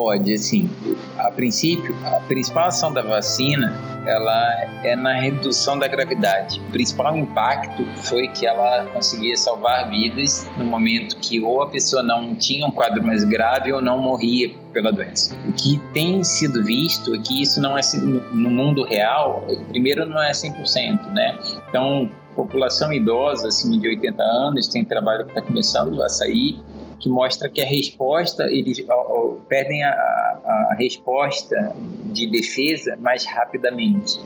[0.00, 0.66] Pode, assim,
[1.18, 6.58] a princípio, a principal ação da vacina, ela é na redução da gravidade.
[6.58, 12.02] O principal impacto foi que ela conseguia salvar vidas no momento que ou a pessoa
[12.02, 15.36] não tinha um quadro mais grave ou não morria pela doença.
[15.46, 17.82] O que tem sido visto é que isso não é
[18.32, 21.38] no mundo real, primeiro não é 100%, né?
[21.68, 26.58] Então, população idosa acima de 80 anos, tem trabalho que está começando a sair,
[27.00, 28.84] que mostra que a resposta, eles
[29.48, 31.74] perdem a, a resposta
[32.12, 34.20] de defesa mais rapidamente.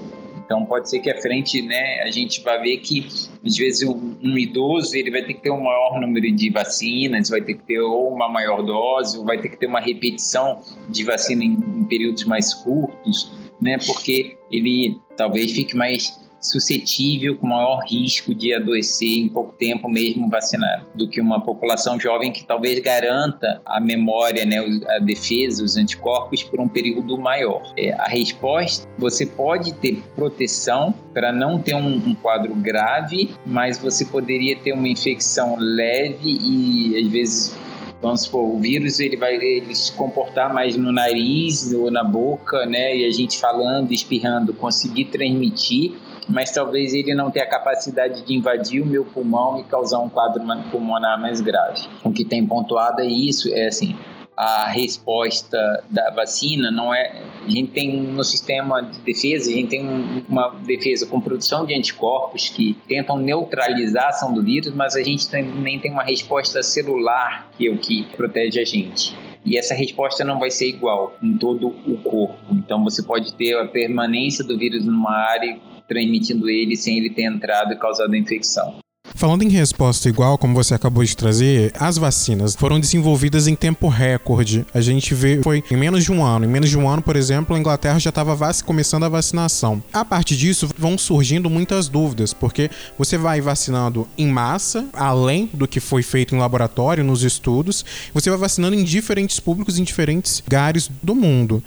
[0.44, 3.06] Então pode ser que à frente, né, a gente vai ver que
[3.44, 7.30] às vezes um, um, idoso ele vai ter que ter um maior número de vacinas,
[7.30, 10.60] vai ter que ter ou uma maior dose, ou vai ter que ter uma repetição
[10.90, 17.46] de vacina em, em períodos mais curtos, né, porque ele talvez fique mais suscetível, com
[17.46, 22.44] maior risco de adoecer em pouco tempo mesmo vacinado, do que uma população jovem que
[22.44, 24.58] talvez garanta a memória, né,
[24.96, 27.62] a defesa, os anticorpos por um período maior.
[27.76, 33.78] É, a resposta, você pode ter proteção para não ter um, um quadro grave, mas
[33.78, 37.64] você poderia ter uma infecção leve e às vezes
[38.04, 42.66] Vamos supor, o vírus ele vai ele se comportar mais no nariz ou na boca,
[42.66, 42.94] né?
[42.94, 45.94] E a gente falando, espirrando, conseguir transmitir,
[46.28, 50.08] mas talvez ele não tenha a capacidade de invadir o meu pulmão e causar um
[50.08, 51.88] quadro pulmonar mais grave.
[52.02, 53.96] O que tem pontuado é isso, é assim,
[54.36, 57.22] a resposta da vacina não é.
[57.44, 61.74] A gente tem no sistema de defesa, a gente tem uma defesa com produção de
[61.74, 66.62] anticorpos que tentam neutralizar a ação do vírus, mas a gente também tem uma resposta
[66.62, 69.16] celular que é o que protege a gente.
[69.44, 72.38] E essa resposta não vai ser igual em todo o corpo.
[72.50, 77.24] Então você pode ter a permanência do vírus numa área transmitindo ele sem ele ter
[77.24, 78.83] entrado e causado a infecção.
[79.16, 83.86] Falando em resposta igual, como você acabou de trazer, as vacinas foram desenvolvidas em tempo
[83.86, 84.66] recorde.
[84.74, 86.44] A gente vê, foi em menos de um ano.
[86.44, 89.80] Em menos de um ano, por exemplo, a Inglaterra já estava começando a vacinação.
[89.92, 95.68] A partir disso, vão surgindo muitas dúvidas, porque você vai vacinando em massa, além do
[95.68, 100.42] que foi feito em laboratório, nos estudos, você vai vacinando em diferentes públicos, em diferentes
[100.44, 101.62] lugares do mundo.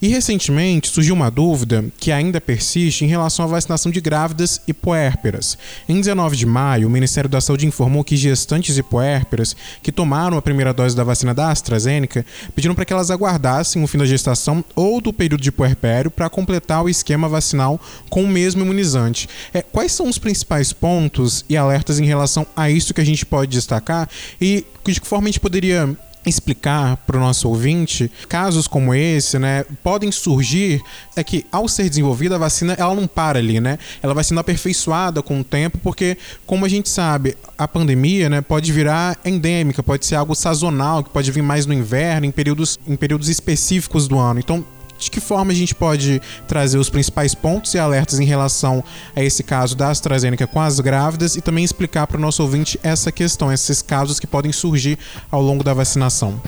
[0.00, 4.72] E recentemente surgiu uma dúvida que ainda persiste em relação à vacinação de grávidas e
[4.72, 5.58] puérperas.
[5.88, 10.42] Em 19 de maio, Ministério da Saúde informou que gestantes e puérperas que tomaram a
[10.42, 12.24] primeira dose da vacina da AstraZeneca
[12.54, 16.28] pediram para que elas aguardassem o fim da gestação ou do período de puerpério para
[16.28, 19.28] completar o esquema vacinal com o mesmo imunizante.
[19.52, 23.24] É, quais são os principais pontos e alertas em relação a isso que a gente
[23.26, 24.08] pode destacar
[24.40, 29.38] e de que forma a gente poderia explicar para o nosso ouvinte, casos como esse,
[29.38, 30.80] né, podem surgir
[31.16, 33.78] é que ao ser desenvolvida a vacina, ela não para ali, né?
[34.02, 38.40] Ela vai sendo aperfeiçoada com o tempo, porque como a gente sabe, a pandemia, né,
[38.40, 42.78] pode virar endêmica, pode ser algo sazonal, que pode vir mais no inverno, em períodos
[42.86, 44.40] em períodos específicos do ano.
[44.40, 44.64] Então,
[45.04, 48.82] de que forma a gente pode trazer os principais pontos e alertas em relação
[49.14, 52.78] a esse caso da AstraZeneca com as grávidas e também explicar para o nosso ouvinte
[52.82, 54.98] essa questão, esses casos que podem surgir
[55.30, 56.40] ao longo da vacinação?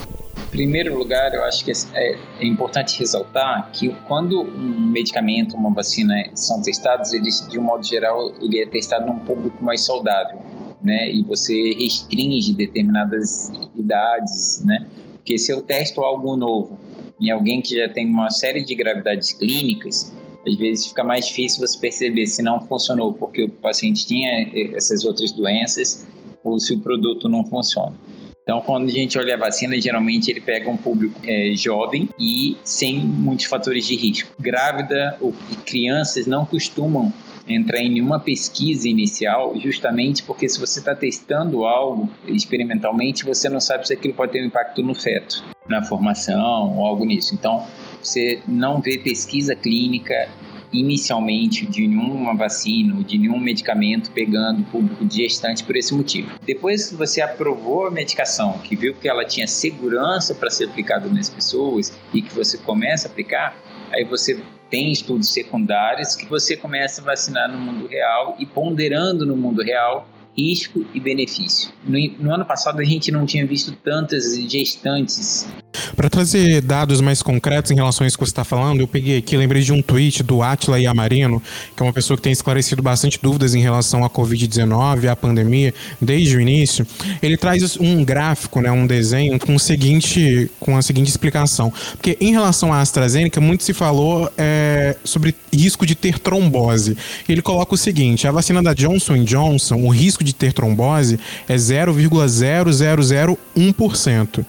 [0.49, 5.71] Em primeiro lugar, eu acho que é, é importante ressaltar que quando um medicamento, uma
[5.71, 10.39] vacina são testados, eles, de um modo geral, ele é testado num público mais saudável,
[10.81, 11.11] né?
[11.11, 14.87] E você restringe determinadas idades, né?
[15.15, 16.79] Porque se eu testo algo novo
[17.21, 20.13] em alguém que já tem uma série de gravidades clínicas,
[20.47, 25.05] às vezes fica mais difícil você perceber se não funcionou porque o paciente tinha essas
[25.05, 26.07] outras doenças
[26.43, 27.95] ou se o produto não funciona.
[28.43, 32.59] Então, quando a gente olha a vacina, geralmente ele pega um público é, jovem e
[32.63, 34.31] sem muitos fatores de risco.
[34.39, 35.33] Grávida ou
[35.65, 37.11] crianças não costumam
[37.47, 43.61] entrar em nenhuma pesquisa inicial, justamente porque se você está testando algo experimentalmente, você não
[43.61, 47.35] sabe se aquilo pode ter um impacto no feto, na formação ou algo nisso.
[47.35, 47.67] Então,
[48.03, 50.29] você não vê pesquisa clínica
[50.73, 56.33] inicialmente de nenhuma vacina de nenhum medicamento pegando o público de gestante por esse motivo.
[56.45, 61.09] Depois que você aprovou a medicação, que viu que ela tinha segurança para ser aplicada
[61.09, 63.57] nas pessoas e que você começa a aplicar,
[63.93, 64.43] aí você
[64.75, 69.63] tem estudos secundários que você começa a vacinar no mundo real e ponderando no mundo
[69.63, 71.71] real risco e benefício.
[71.85, 75.47] No, no, ano passado a gente não tinha visto tantas gestantes.
[75.95, 79.19] Para trazer dados mais concretos em relação a isso que você está falando, eu peguei
[79.19, 81.43] aqui, lembrei de um tweet do Atila Yamarino,
[81.77, 85.73] que é uma pessoa que tem esclarecido bastante dúvidas em relação à Covid-19, à pandemia,
[86.01, 86.87] desde o início.
[87.23, 91.73] Ele traz um gráfico, né, um desenho com, o seguinte, com a seguinte explicação.
[91.93, 96.97] Porque em relação à AstraZeneca, muito se falou é, sobre risco de ter trombose.
[97.29, 101.57] Ele coloca o seguinte: a vacina da Johnson Johnson, o risco de ter trombose é
[101.57, 104.45] 0,0001%.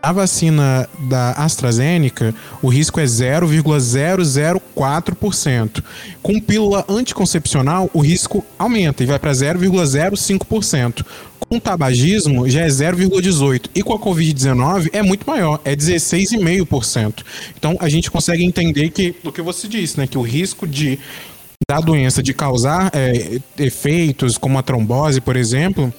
[0.00, 2.32] A vacina da AstraZeneca,
[2.62, 5.82] o risco é 0,004%.
[6.22, 11.04] Com pílula anticoncepcional, o risco aumenta e vai para 0,05%.
[11.40, 13.70] Com tabagismo, já é 0,18%.
[13.74, 17.24] E com a Covid-19 é muito maior, é 16,5%.
[17.56, 20.96] Então a gente consegue entender que, o que você disse, né, que o risco de
[21.68, 25.92] da doença de causar é, efeitos como a trombose, por exemplo,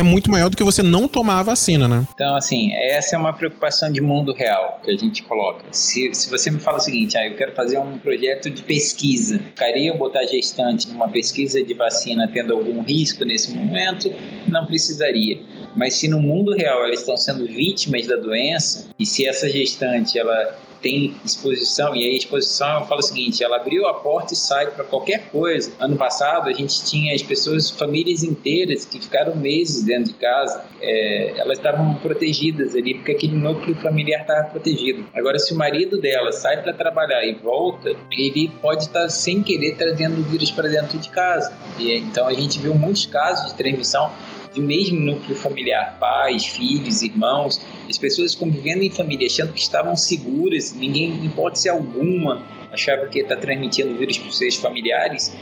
[0.00, 2.06] é muito maior do que você não tomar a vacina, né?
[2.14, 5.64] Então, assim, essa é uma preocupação de mundo real que a gente coloca.
[5.70, 9.40] Se, se você me fala o seguinte, ah, eu quero fazer um projeto de pesquisa,
[9.56, 14.12] queria botar gestante numa pesquisa de vacina tendo algum risco nesse momento,
[14.48, 15.40] não precisaria.
[15.76, 20.18] Mas se no mundo real elas estão sendo vítimas da doença, e se essa gestante
[20.18, 24.34] ela tem exposição, e aí a exposição, eu falo o seguinte, ela abriu a porta
[24.34, 25.72] e sai para qualquer coisa.
[25.78, 30.64] Ano passado, a gente tinha as pessoas, famílias inteiras, que ficaram meses dentro de casa,
[30.80, 35.04] é, elas estavam protegidas ali, porque aquele núcleo familiar estava protegido.
[35.14, 39.42] Agora, se o marido dela sai para trabalhar e volta, ele pode estar, tá, sem
[39.42, 41.52] querer, trazendo o vírus para dentro de casa.
[41.78, 44.10] E, então, a gente viu muitos casos de transmissão
[44.52, 49.96] de mesmo núcleo familiar, pais, filhos, irmãos, as pessoas convivendo em família, achando que estavam
[49.96, 55.34] seguras, ninguém, em hipótese alguma, achava que está transmitindo vírus para os seus familiares,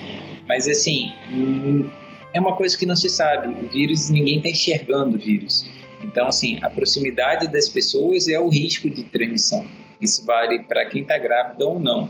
[0.47, 1.89] mas assim, hum,
[2.33, 3.49] é uma coisa que não se sabe.
[3.49, 5.69] O vírus, ninguém está enxergando o vírus.
[6.03, 9.67] Então, assim, a proximidade das pessoas é o risco de transmissão.
[10.01, 12.09] Isso vale para quem está grávido ou não.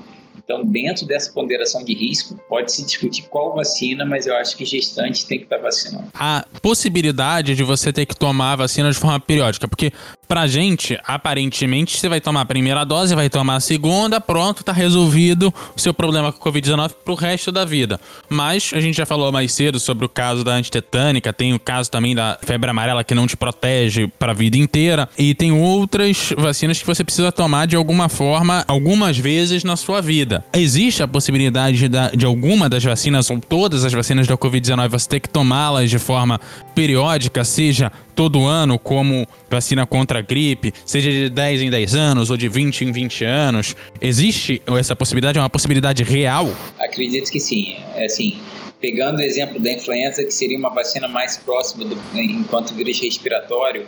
[0.51, 5.27] Então, dentro dessa ponderação de risco, pode-se discutir qual vacina, mas eu acho que gestante
[5.27, 6.09] tem que estar vacinando.
[6.15, 9.93] A possibilidade de você ter que tomar a vacina de forma periódica, porque
[10.29, 14.73] pra gente, aparentemente, você vai tomar a primeira dose, vai tomar a segunda, pronto, tá
[14.73, 17.99] resolvido o seu problema com o Covid-19 pro resto da vida.
[18.29, 21.91] Mas a gente já falou mais cedo sobre o caso da antitetânica, tem o caso
[21.91, 26.79] também da febre amarela que não te protege pra vida inteira, e tem outras vacinas
[26.79, 30.45] que você precisa tomar de alguma forma, algumas vezes na sua vida.
[30.53, 35.09] Existe a possibilidade de, de alguma das vacinas, ou todas as vacinas da Covid-19, você
[35.09, 36.39] ter que tomá-las de forma
[36.75, 42.31] periódica, seja todo ano, como vacina contra a gripe, seja de 10 em 10 anos
[42.31, 43.77] ou de 20 em 20 anos?
[44.01, 45.39] Existe essa possibilidade?
[45.39, 46.53] É uma possibilidade real?
[46.81, 47.77] Acredito que sim.
[47.95, 48.37] É assim,
[48.81, 53.87] pegando o exemplo da influenza, que seria uma vacina mais próxima do, enquanto vírus respiratório,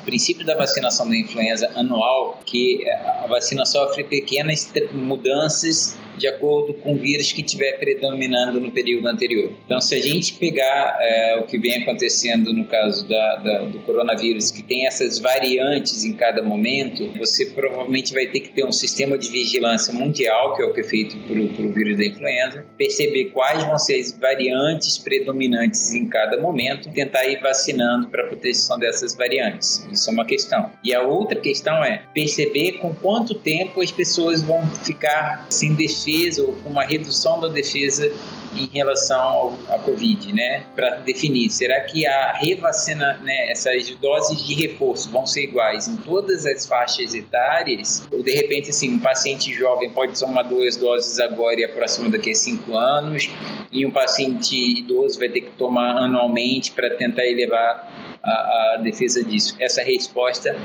[0.00, 6.74] o princípio da vacinação da influenza anual, que a vacina sofre pequenas mudanças de acordo
[6.74, 9.52] com o vírus que estiver predominando no período anterior.
[9.64, 13.78] Então, se a gente pegar é, o que vem acontecendo no caso da, da, do
[13.80, 18.72] coronavírus, que tem essas variantes em cada momento, você provavelmente vai ter que ter um
[18.72, 23.26] sistema de vigilância mundial, que é o que é feito pelo vírus da influenza, perceber
[23.26, 28.78] quais vão ser as variantes predominantes em cada momento, tentar ir vacinando para a proteção
[28.78, 29.86] dessas variantes.
[29.90, 30.70] Isso é uma questão.
[30.84, 36.09] E a outra questão é perceber com quanto tempo as pessoas vão ficar sem defesa
[36.10, 38.12] defesa ou uma redução da defesa
[38.56, 40.64] em relação à Covid, né?
[40.74, 45.96] Para definir, será que a revacina, né, essas doses de reforço vão ser iguais em
[45.96, 48.06] todas as faixas etárias?
[48.10, 52.10] Ou de repente, assim, um paciente jovem pode tomar duas doses agora e a próxima
[52.10, 53.30] daqui a cinco anos,
[53.70, 59.22] e um paciente idoso vai ter que tomar anualmente para tentar elevar a, a defesa
[59.22, 59.54] disso?
[59.60, 60.56] Essa resposta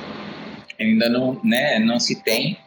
[0.80, 2.58] ainda não, né, não se tem,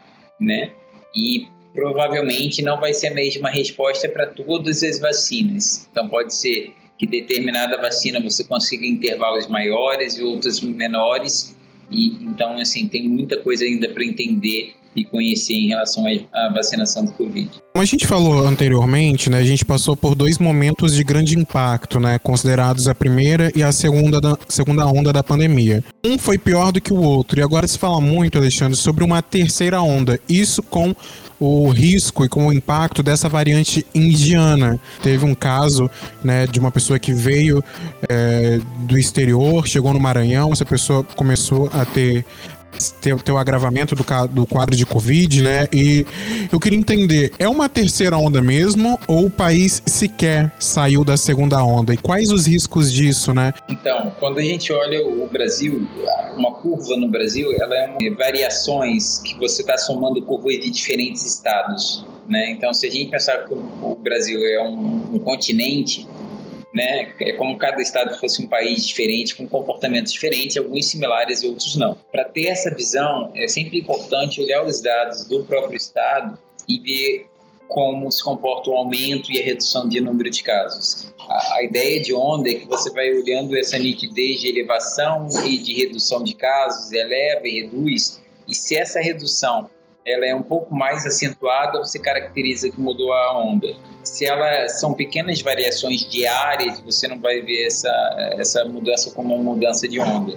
[0.41, 0.71] né?
[1.15, 5.89] E provavelmente não vai ser a mesma resposta para todas as vacinas.
[5.91, 11.57] Então, pode ser que determinada vacina você consiga intervalos maiores e outras menores.
[11.91, 17.05] E então, assim, tem muita coisa ainda para entender e conhecer em relação à vacinação
[17.05, 17.51] do Covid.
[17.73, 22.01] Como a gente falou anteriormente, né, a gente passou por dois momentos de grande impacto,
[22.01, 25.85] né, considerados a primeira e a segunda, da, segunda onda da pandemia.
[26.05, 29.23] Um foi pior do que o outro, e agora se fala muito, Alexandre, sobre uma
[29.23, 30.19] terceira onda.
[30.29, 30.95] Isso com
[31.41, 34.81] o risco e com o impacto dessa variante indiana.
[35.03, 35.89] Teve um caso
[36.23, 37.63] né, de uma pessoa que veio
[38.09, 42.25] é, do exterior, chegou no Maranhão, essa pessoa começou a ter
[43.01, 45.69] ter, ter o agravamento do, do quadro de Covid, né?
[45.73, 46.07] E
[46.53, 51.63] eu queria entender, é uma terceira onda mesmo ou o país sequer saiu da segunda
[51.63, 51.93] onda?
[51.93, 53.53] E quais os riscos disso, né?
[53.69, 55.87] Então, quando a gente olha o Brasil,
[56.37, 61.25] uma curva no Brasil, ela é uma, variações que você está somando curvas de diferentes
[61.25, 62.51] estados, né?
[62.51, 66.07] Então, se a gente pensar que o Brasil é um, um continente,
[66.75, 67.13] né?
[67.21, 71.77] É como cada estado fosse um país diferente, com comportamentos diferentes, alguns similares e outros
[71.77, 71.97] não.
[72.13, 76.39] Para ter essa visão, é sempre importante olhar os dados do próprio estado
[76.69, 77.27] e ver
[77.69, 81.13] como se comporta o aumento e a redução de número de casos.
[81.29, 85.59] A, a, ideia de onda é que você vai olhando essa nitidez de elevação e
[85.59, 89.69] de redução de casos, eleva e reduz, e se essa redução
[90.07, 93.77] ela é um pouco mais acentuada, você caracteriza que mudou a onda.
[94.09, 99.55] Se ela são pequenas variações diárias, você não vai ver essa, essa mudança como uma
[99.55, 100.37] mudança de onda.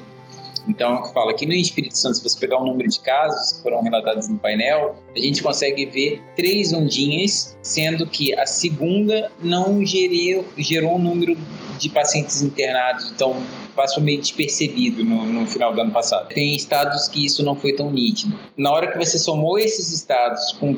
[0.67, 3.63] Então, eu falo aqui no Espírito Santo, se você pegar o número de casos que
[3.63, 9.84] foram relatados no painel, a gente consegue ver três ondinhas, sendo que a segunda não
[9.84, 11.36] gerou, gerou um número
[11.80, 13.11] de pacientes internados.
[13.11, 13.41] Então,
[13.76, 16.28] passou meio despercebido no, no, final do ano passado.
[16.28, 18.38] Tem estados que isso não foi tão nítido.
[18.55, 20.78] Na hora que você somou esses estados com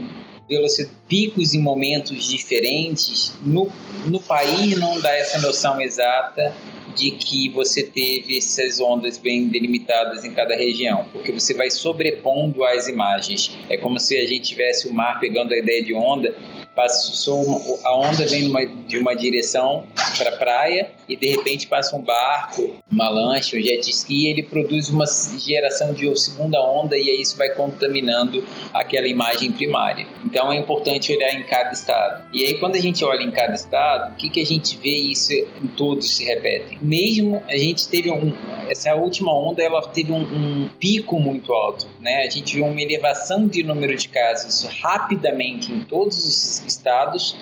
[0.55, 3.71] velocidade, picos em momentos diferentes, no,
[4.05, 6.55] no país não dá essa noção exata
[6.95, 12.63] de que você teve essas ondas bem delimitadas em cada região, porque você vai sobrepondo
[12.63, 13.57] as imagens.
[13.69, 16.35] É como se a gente tivesse o mar pegando a ideia de onda
[16.75, 18.51] passou a onda vem
[18.87, 19.85] de uma direção
[20.17, 24.27] para a praia e de repente passa um barco, uma lancha, um jet ski, e
[24.27, 25.05] ele produz uma
[25.37, 28.43] geração de segunda onda e aí isso vai contaminando
[28.73, 30.07] aquela imagem primária.
[30.25, 32.25] Então é importante olhar em cada estado.
[32.33, 34.95] E aí quando a gente olha em cada estado, o que, que a gente vê
[34.95, 36.77] isso em todos se repetem?
[36.81, 38.33] Mesmo a gente teve um,
[38.69, 42.23] essa última onda, ela teve um, um pico muito alto, né?
[42.23, 47.35] A gente viu uma elevação de número de casos rapidamente em todos os estados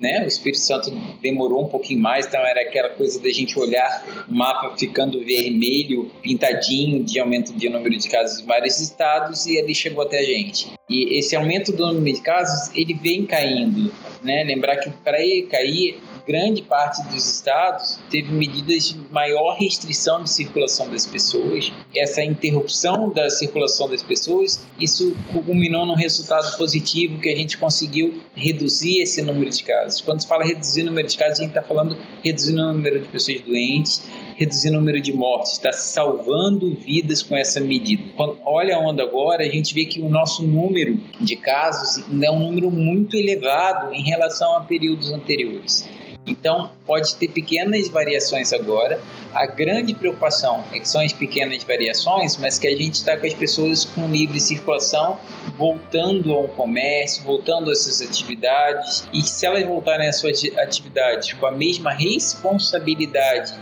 [0.00, 0.22] né?
[0.22, 4.34] O Espírito Santo demorou um pouquinho mais, então era aquela coisa da gente olhar o
[4.34, 9.74] mapa ficando vermelho, pintadinho, de aumento de número de casos em vários estados, e ali
[9.74, 10.72] chegou até a gente.
[10.88, 14.44] E esse aumento do número de casos, ele vem caindo, né?
[14.44, 15.98] Lembrar que para ele cair,
[16.28, 21.72] grande parte dos estados teve medidas de maior restrição de circulação das pessoas.
[21.96, 28.20] Essa interrupção da circulação das pessoas, isso culminou num resultado positivo que a gente conseguiu
[28.34, 30.02] reduzir esse número de casos.
[30.02, 33.00] Quando se fala reduzir o número de casos, a gente está falando reduzir o número
[33.00, 34.02] de pessoas doentes,
[34.36, 38.02] reduzir o número de mortes, está salvando vidas com essa medida.
[38.16, 42.30] Quando olha a onda agora, a gente vê que o nosso número de casos é
[42.30, 45.88] um número muito elevado em relação a períodos anteriores.
[46.26, 49.00] Então, pode ter pequenas variações agora.
[49.32, 53.26] A grande preocupação é que são as pequenas variações, mas que a gente está com
[53.26, 55.18] as pessoas com livre circulação
[55.56, 59.08] voltando ao comércio, voltando às suas atividades.
[59.12, 63.54] E se elas voltarem às suas atividades com a mesma responsabilidade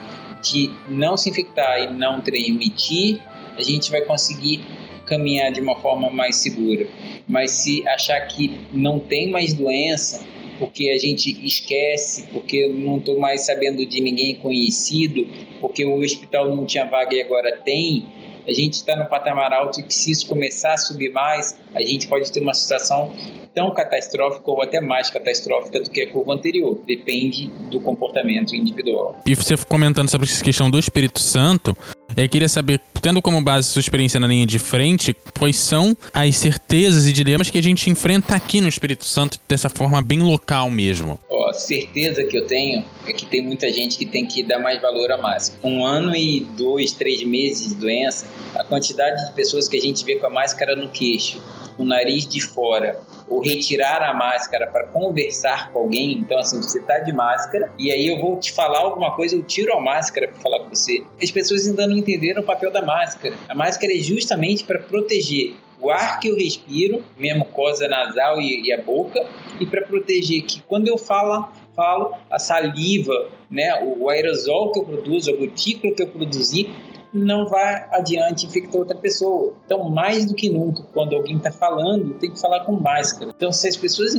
[0.42, 3.20] de não se infectar e não transmitir,
[3.56, 4.64] a gente vai conseguir
[5.06, 6.86] caminhar de uma forma mais segura.
[7.26, 10.22] Mas se achar que não tem mais doença,
[10.58, 15.26] porque a gente esquece, porque não estou mais sabendo de ninguém conhecido,
[15.60, 18.06] porque o hospital não tinha vaga e agora tem.
[18.46, 21.82] A gente está no patamar alto e que se isso começar a subir mais, a
[21.82, 23.12] gente pode ter uma situação
[23.52, 26.78] tão catastrófica ou até mais catastrófica do que a curva anterior.
[26.86, 29.16] Depende do comportamento individual.
[29.26, 31.76] E você comentando sobre essa questão do Espírito Santo,
[32.24, 36.36] eu queria saber, tendo como base sua experiência na linha de frente, quais são as
[36.36, 40.70] certezas e dilemas que a gente enfrenta aqui no Espírito Santo dessa forma bem local
[40.70, 41.18] mesmo?
[41.48, 44.80] a certeza que eu tenho é que tem muita gente que tem que dar mais
[44.80, 45.60] valor à máscara.
[45.62, 50.04] Um ano e dois, três meses de doença, a quantidade de pessoas que a gente
[50.04, 51.40] vê com a máscara no queixo,
[51.78, 56.12] o nariz de fora, ou retirar a máscara para conversar com alguém.
[56.12, 59.42] Então, assim, você está de máscara e aí eu vou te falar alguma coisa, eu
[59.42, 61.04] tiro a máscara para falar com você.
[61.22, 63.34] As pessoas ainda não entenderam o papel da máscara.
[63.48, 68.66] A máscara é justamente para proteger o ar que eu respiro, minha mucosa nasal e,
[68.66, 69.24] e a boca,
[69.60, 74.84] e para proteger que quando eu falo, falo a saliva, né, o aerosol que eu
[74.84, 76.70] produzo, a gotícula que eu produzi,
[77.12, 79.54] não vai adiante infectar outra pessoa.
[79.64, 83.32] Então, mais do que nunca, quando alguém está falando, tem que falar com máscara.
[83.36, 84.14] Então, se as pessoas.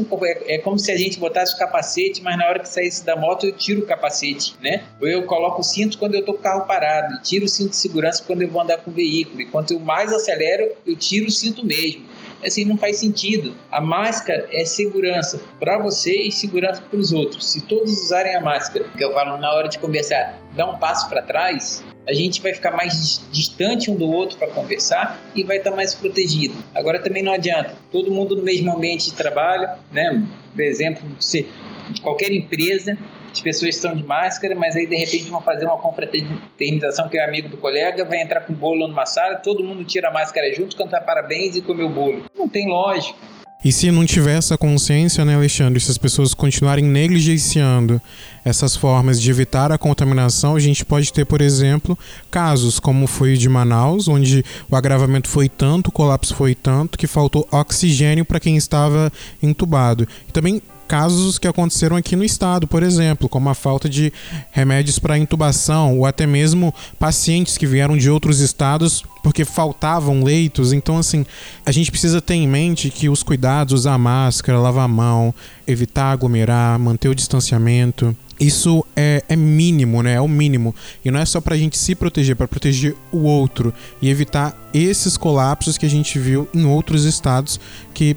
[0.46, 3.46] É, como se a gente botasse o capacete, mas na hora que saísse da moto,
[3.46, 4.84] eu tiro o capacete, né?
[5.02, 7.48] Ou eu coloco o cinto quando eu estou com o carro parado, e tiro o
[7.48, 9.42] cinto de segurança quando eu vou andar com o veículo.
[9.42, 12.07] E quanto eu mais acelero, eu tiro o cinto mesmo
[12.44, 13.56] assim não faz sentido.
[13.72, 17.52] A máscara é segurança para você e segurança para os outros.
[17.52, 21.08] Se todos usarem a máscara, que eu falo na hora de conversar, dá um passo
[21.10, 25.58] para trás, a gente vai ficar mais distante um do outro para conversar e vai
[25.58, 26.56] estar tá mais protegido.
[26.74, 30.26] Agora também não adianta, todo mundo no mesmo ambiente de trabalho, né?
[30.54, 32.98] Por exemplo, de qualquer empresa,
[33.38, 37.24] as pessoas estão de máscara, mas aí de repente vão fazer uma confraternização que é
[37.24, 40.76] amigo do colega, vai entrar com bolo numa sala, todo mundo tira a máscara junto,
[40.76, 42.26] cantar parabéns e comer o bolo.
[42.36, 43.18] Não tem lógica.
[43.66, 48.00] E se não tiver essa consciência, né, Alexandre, se as pessoas continuarem negligenciando
[48.46, 51.98] essas formas de evitar a contaminação, a gente pode ter, por exemplo,
[52.30, 57.08] casos como foi de Manaus, onde o agravamento foi tanto, o colapso foi tanto, que
[57.08, 59.12] faltou oxigênio para quem estava
[59.42, 60.08] entubado.
[60.30, 64.12] E também casos que aconteceram aqui no estado, por exemplo, como a falta de
[64.52, 70.72] remédios para intubação ou até mesmo pacientes que vieram de outros estados porque faltavam leitos.
[70.72, 71.26] Então, assim,
[71.66, 75.34] a gente precisa ter em mente que os cuidados, usar máscara, lavar a mão,
[75.68, 80.14] evitar aglomerar, manter o distanciamento, isso é, é, mínimo, né?
[80.14, 80.74] É o mínimo.
[81.04, 85.18] E não é só pra gente se proteger, para proteger o outro e evitar esses
[85.18, 87.60] colapsos que a gente viu em outros estados
[87.94, 88.16] que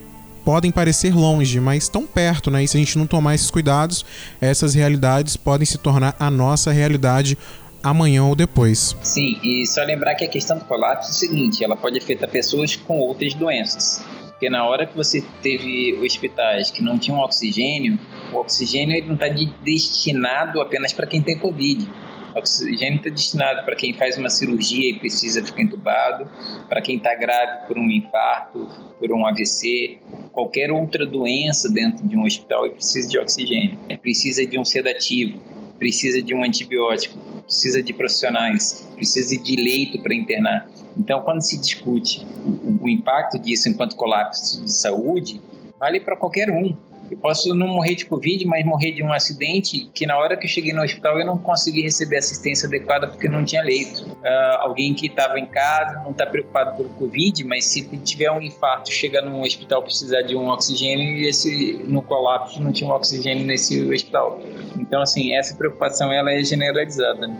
[0.50, 2.64] podem parecer longe, mas estão perto, né?
[2.64, 4.04] E se a gente não tomar esses cuidados,
[4.40, 7.38] essas realidades podem se tornar a nossa realidade
[7.80, 8.96] amanhã ou depois.
[9.00, 12.28] Sim, e só lembrar que a questão do colapso é o seguinte, ela pode afetar
[12.28, 14.04] pessoas com outras doenças.
[14.26, 17.96] Porque na hora que você teve hospitais que não tinham oxigênio,
[18.32, 19.28] o oxigênio ele não está
[19.62, 21.88] destinado apenas para quem tem Covid
[22.34, 26.30] o oxigênio está destinado para quem faz uma cirurgia e precisa ficar entubado,
[26.68, 28.68] para quem está grave por um infarto,
[28.98, 29.98] por um AVC,
[30.32, 35.40] qualquer outra doença dentro de um hospital e precisa de oxigênio, precisa de um sedativo,
[35.78, 40.68] precisa de um antibiótico, precisa de profissionais, precisa de leito para internar.
[40.96, 45.40] Então, quando se discute o, o impacto disso enquanto colapso de saúde,
[45.78, 46.76] vale para qualquer um.
[47.10, 50.46] Eu posso não morrer de Covid, mas morrer de um acidente que na hora que
[50.46, 54.04] eu cheguei no hospital eu não consegui receber assistência adequada porque não tinha leito.
[54.04, 58.40] Uh, alguém que estava em casa não está preocupado pelo Covid, mas se tiver um
[58.40, 62.92] infarto, chega num hospital precisar de um oxigênio e esse no colapso não tinha um
[62.92, 64.40] oxigênio nesse hospital.
[64.78, 67.26] Então assim essa preocupação ela é generalizada.
[67.26, 67.36] Né?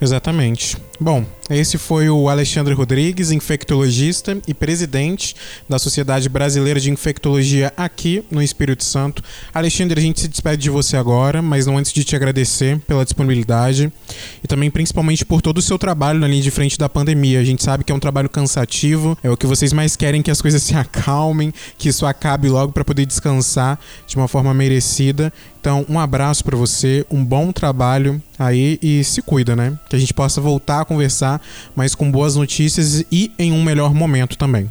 [0.00, 0.76] Exatamente.
[1.00, 5.34] Bom, esse foi o Alexandre Rodrigues, infectologista e presidente
[5.68, 9.22] da Sociedade Brasileira de Infectologia aqui no Espírito Santo.
[9.52, 13.04] Alexandre, a gente se despede de você agora, mas não antes de te agradecer pela
[13.04, 13.92] disponibilidade
[14.42, 17.40] e também principalmente por todo o seu trabalho na linha de frente da pandemia.
[17.40, 20.30] A gente sabe que é um trabalho cansativo, é o que vocês mais querem que
[20.30, 25.32] as coisas se acalmem, que isso acabe logo para poder descansar de uma forma merecida.
[25.60, 29.78] Então, um abraço para você, um bom trabalho aí e se cuida, né?
[29.88, 31.40] Que a gente possa voltar conversar,
[31.74, 34.68] mas com boas notícias e em um melhor momento também.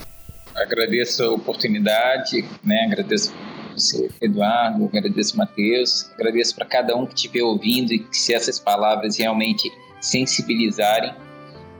[0.55, 2.85] Agradeço a oportunidade, né?
[2.85, 3.33] Agradeço
[3.73, 8.59] você, Eduardo, agradeço Matheus, agradeço para cada um que estiver ouvindo e que se essas
[8.59, 11.13] palavras realmente sensibilizarem,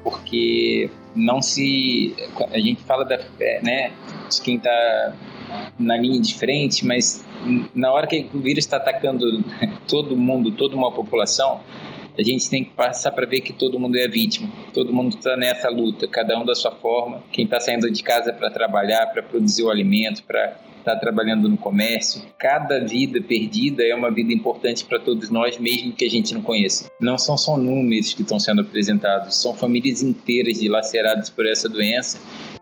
[0.03, 2.15] porque não se
[2.51, 3.19] a gente fala da
[3.61, 3.91] né,
[4.29, 5.13] de quem está
[5.77, 7.25] na linha de frente, mas
[7.75, 9.43] na hora que o vírus está atacando
[9.87, 11.59] todo mundo, toda uma população,
[12.17, 15.37] a gente tem que passar para ver que todo mundo é vítima, todo mundo está
[15.37, 17.23] nessa luta, cada um da sua forma.
[17.31, 21.47] Quem está saindo de casa para trabalhar, para produzir o alimento, para estar tá trabalhando
[21.47, 22.21] no comércio.
[22.37, 26.41] Cada vida perdida é uma vida importante para todos nós, mesmo que a gente não
[26.41, 26.91] conheça.
[26.99, 32.19] Não são só números que estão sendo apresentados, são famílias inteiras dilaceradas por essa doença,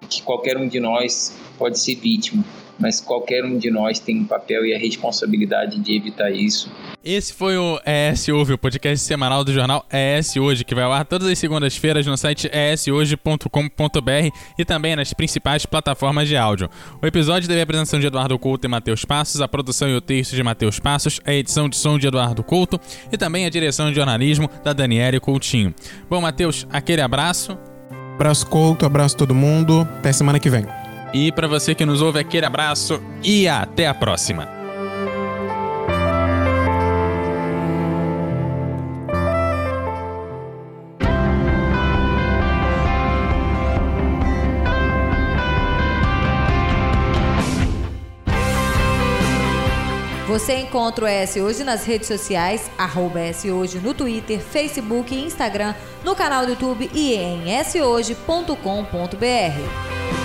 [0.10, 2.44] que qualquer um de nós pode ser vítima
[2.80, 6.72] mas qualquer um de nós tem um papel e a responsabilidade de evitar isso.
[7.04, 10.92] Esse foi o ES Ouve, o podcast semanal do jornal ES Hoje, que vai ao
[10.92, 16.70] ar todas as segundas-feiras no site eshoje.com.br e também nas principais plataformas de áudio.
[17.02, 20.02] O episódio teve a apresentação de Eduardo Couto e Matheus Passos, a produção e o
[20.02, 22.80] texto de Matheus Passos, a edição de som de Eduardo Couto
[23.12, 25.74] e também a direção de jornalismo da Daniele Coutinho.
[26.10, 27.58] Bom, Matheus, aquele abraço.
[28.16, 29.88] Abraço Couto, abraço todo mundo.
[30.00, 30.79] Até semana que vem.
[31.14, 34.48] E para você que nos ouve, aquele abraço e até a próxima.
[50.28, 55.26] Você encontra o ES Hoje nas redes sociais, arroba ES Hoje no Twitter, Facebook e
[55.26, 60.19] Instagram, no canal do YouTube e em shoje.com.br.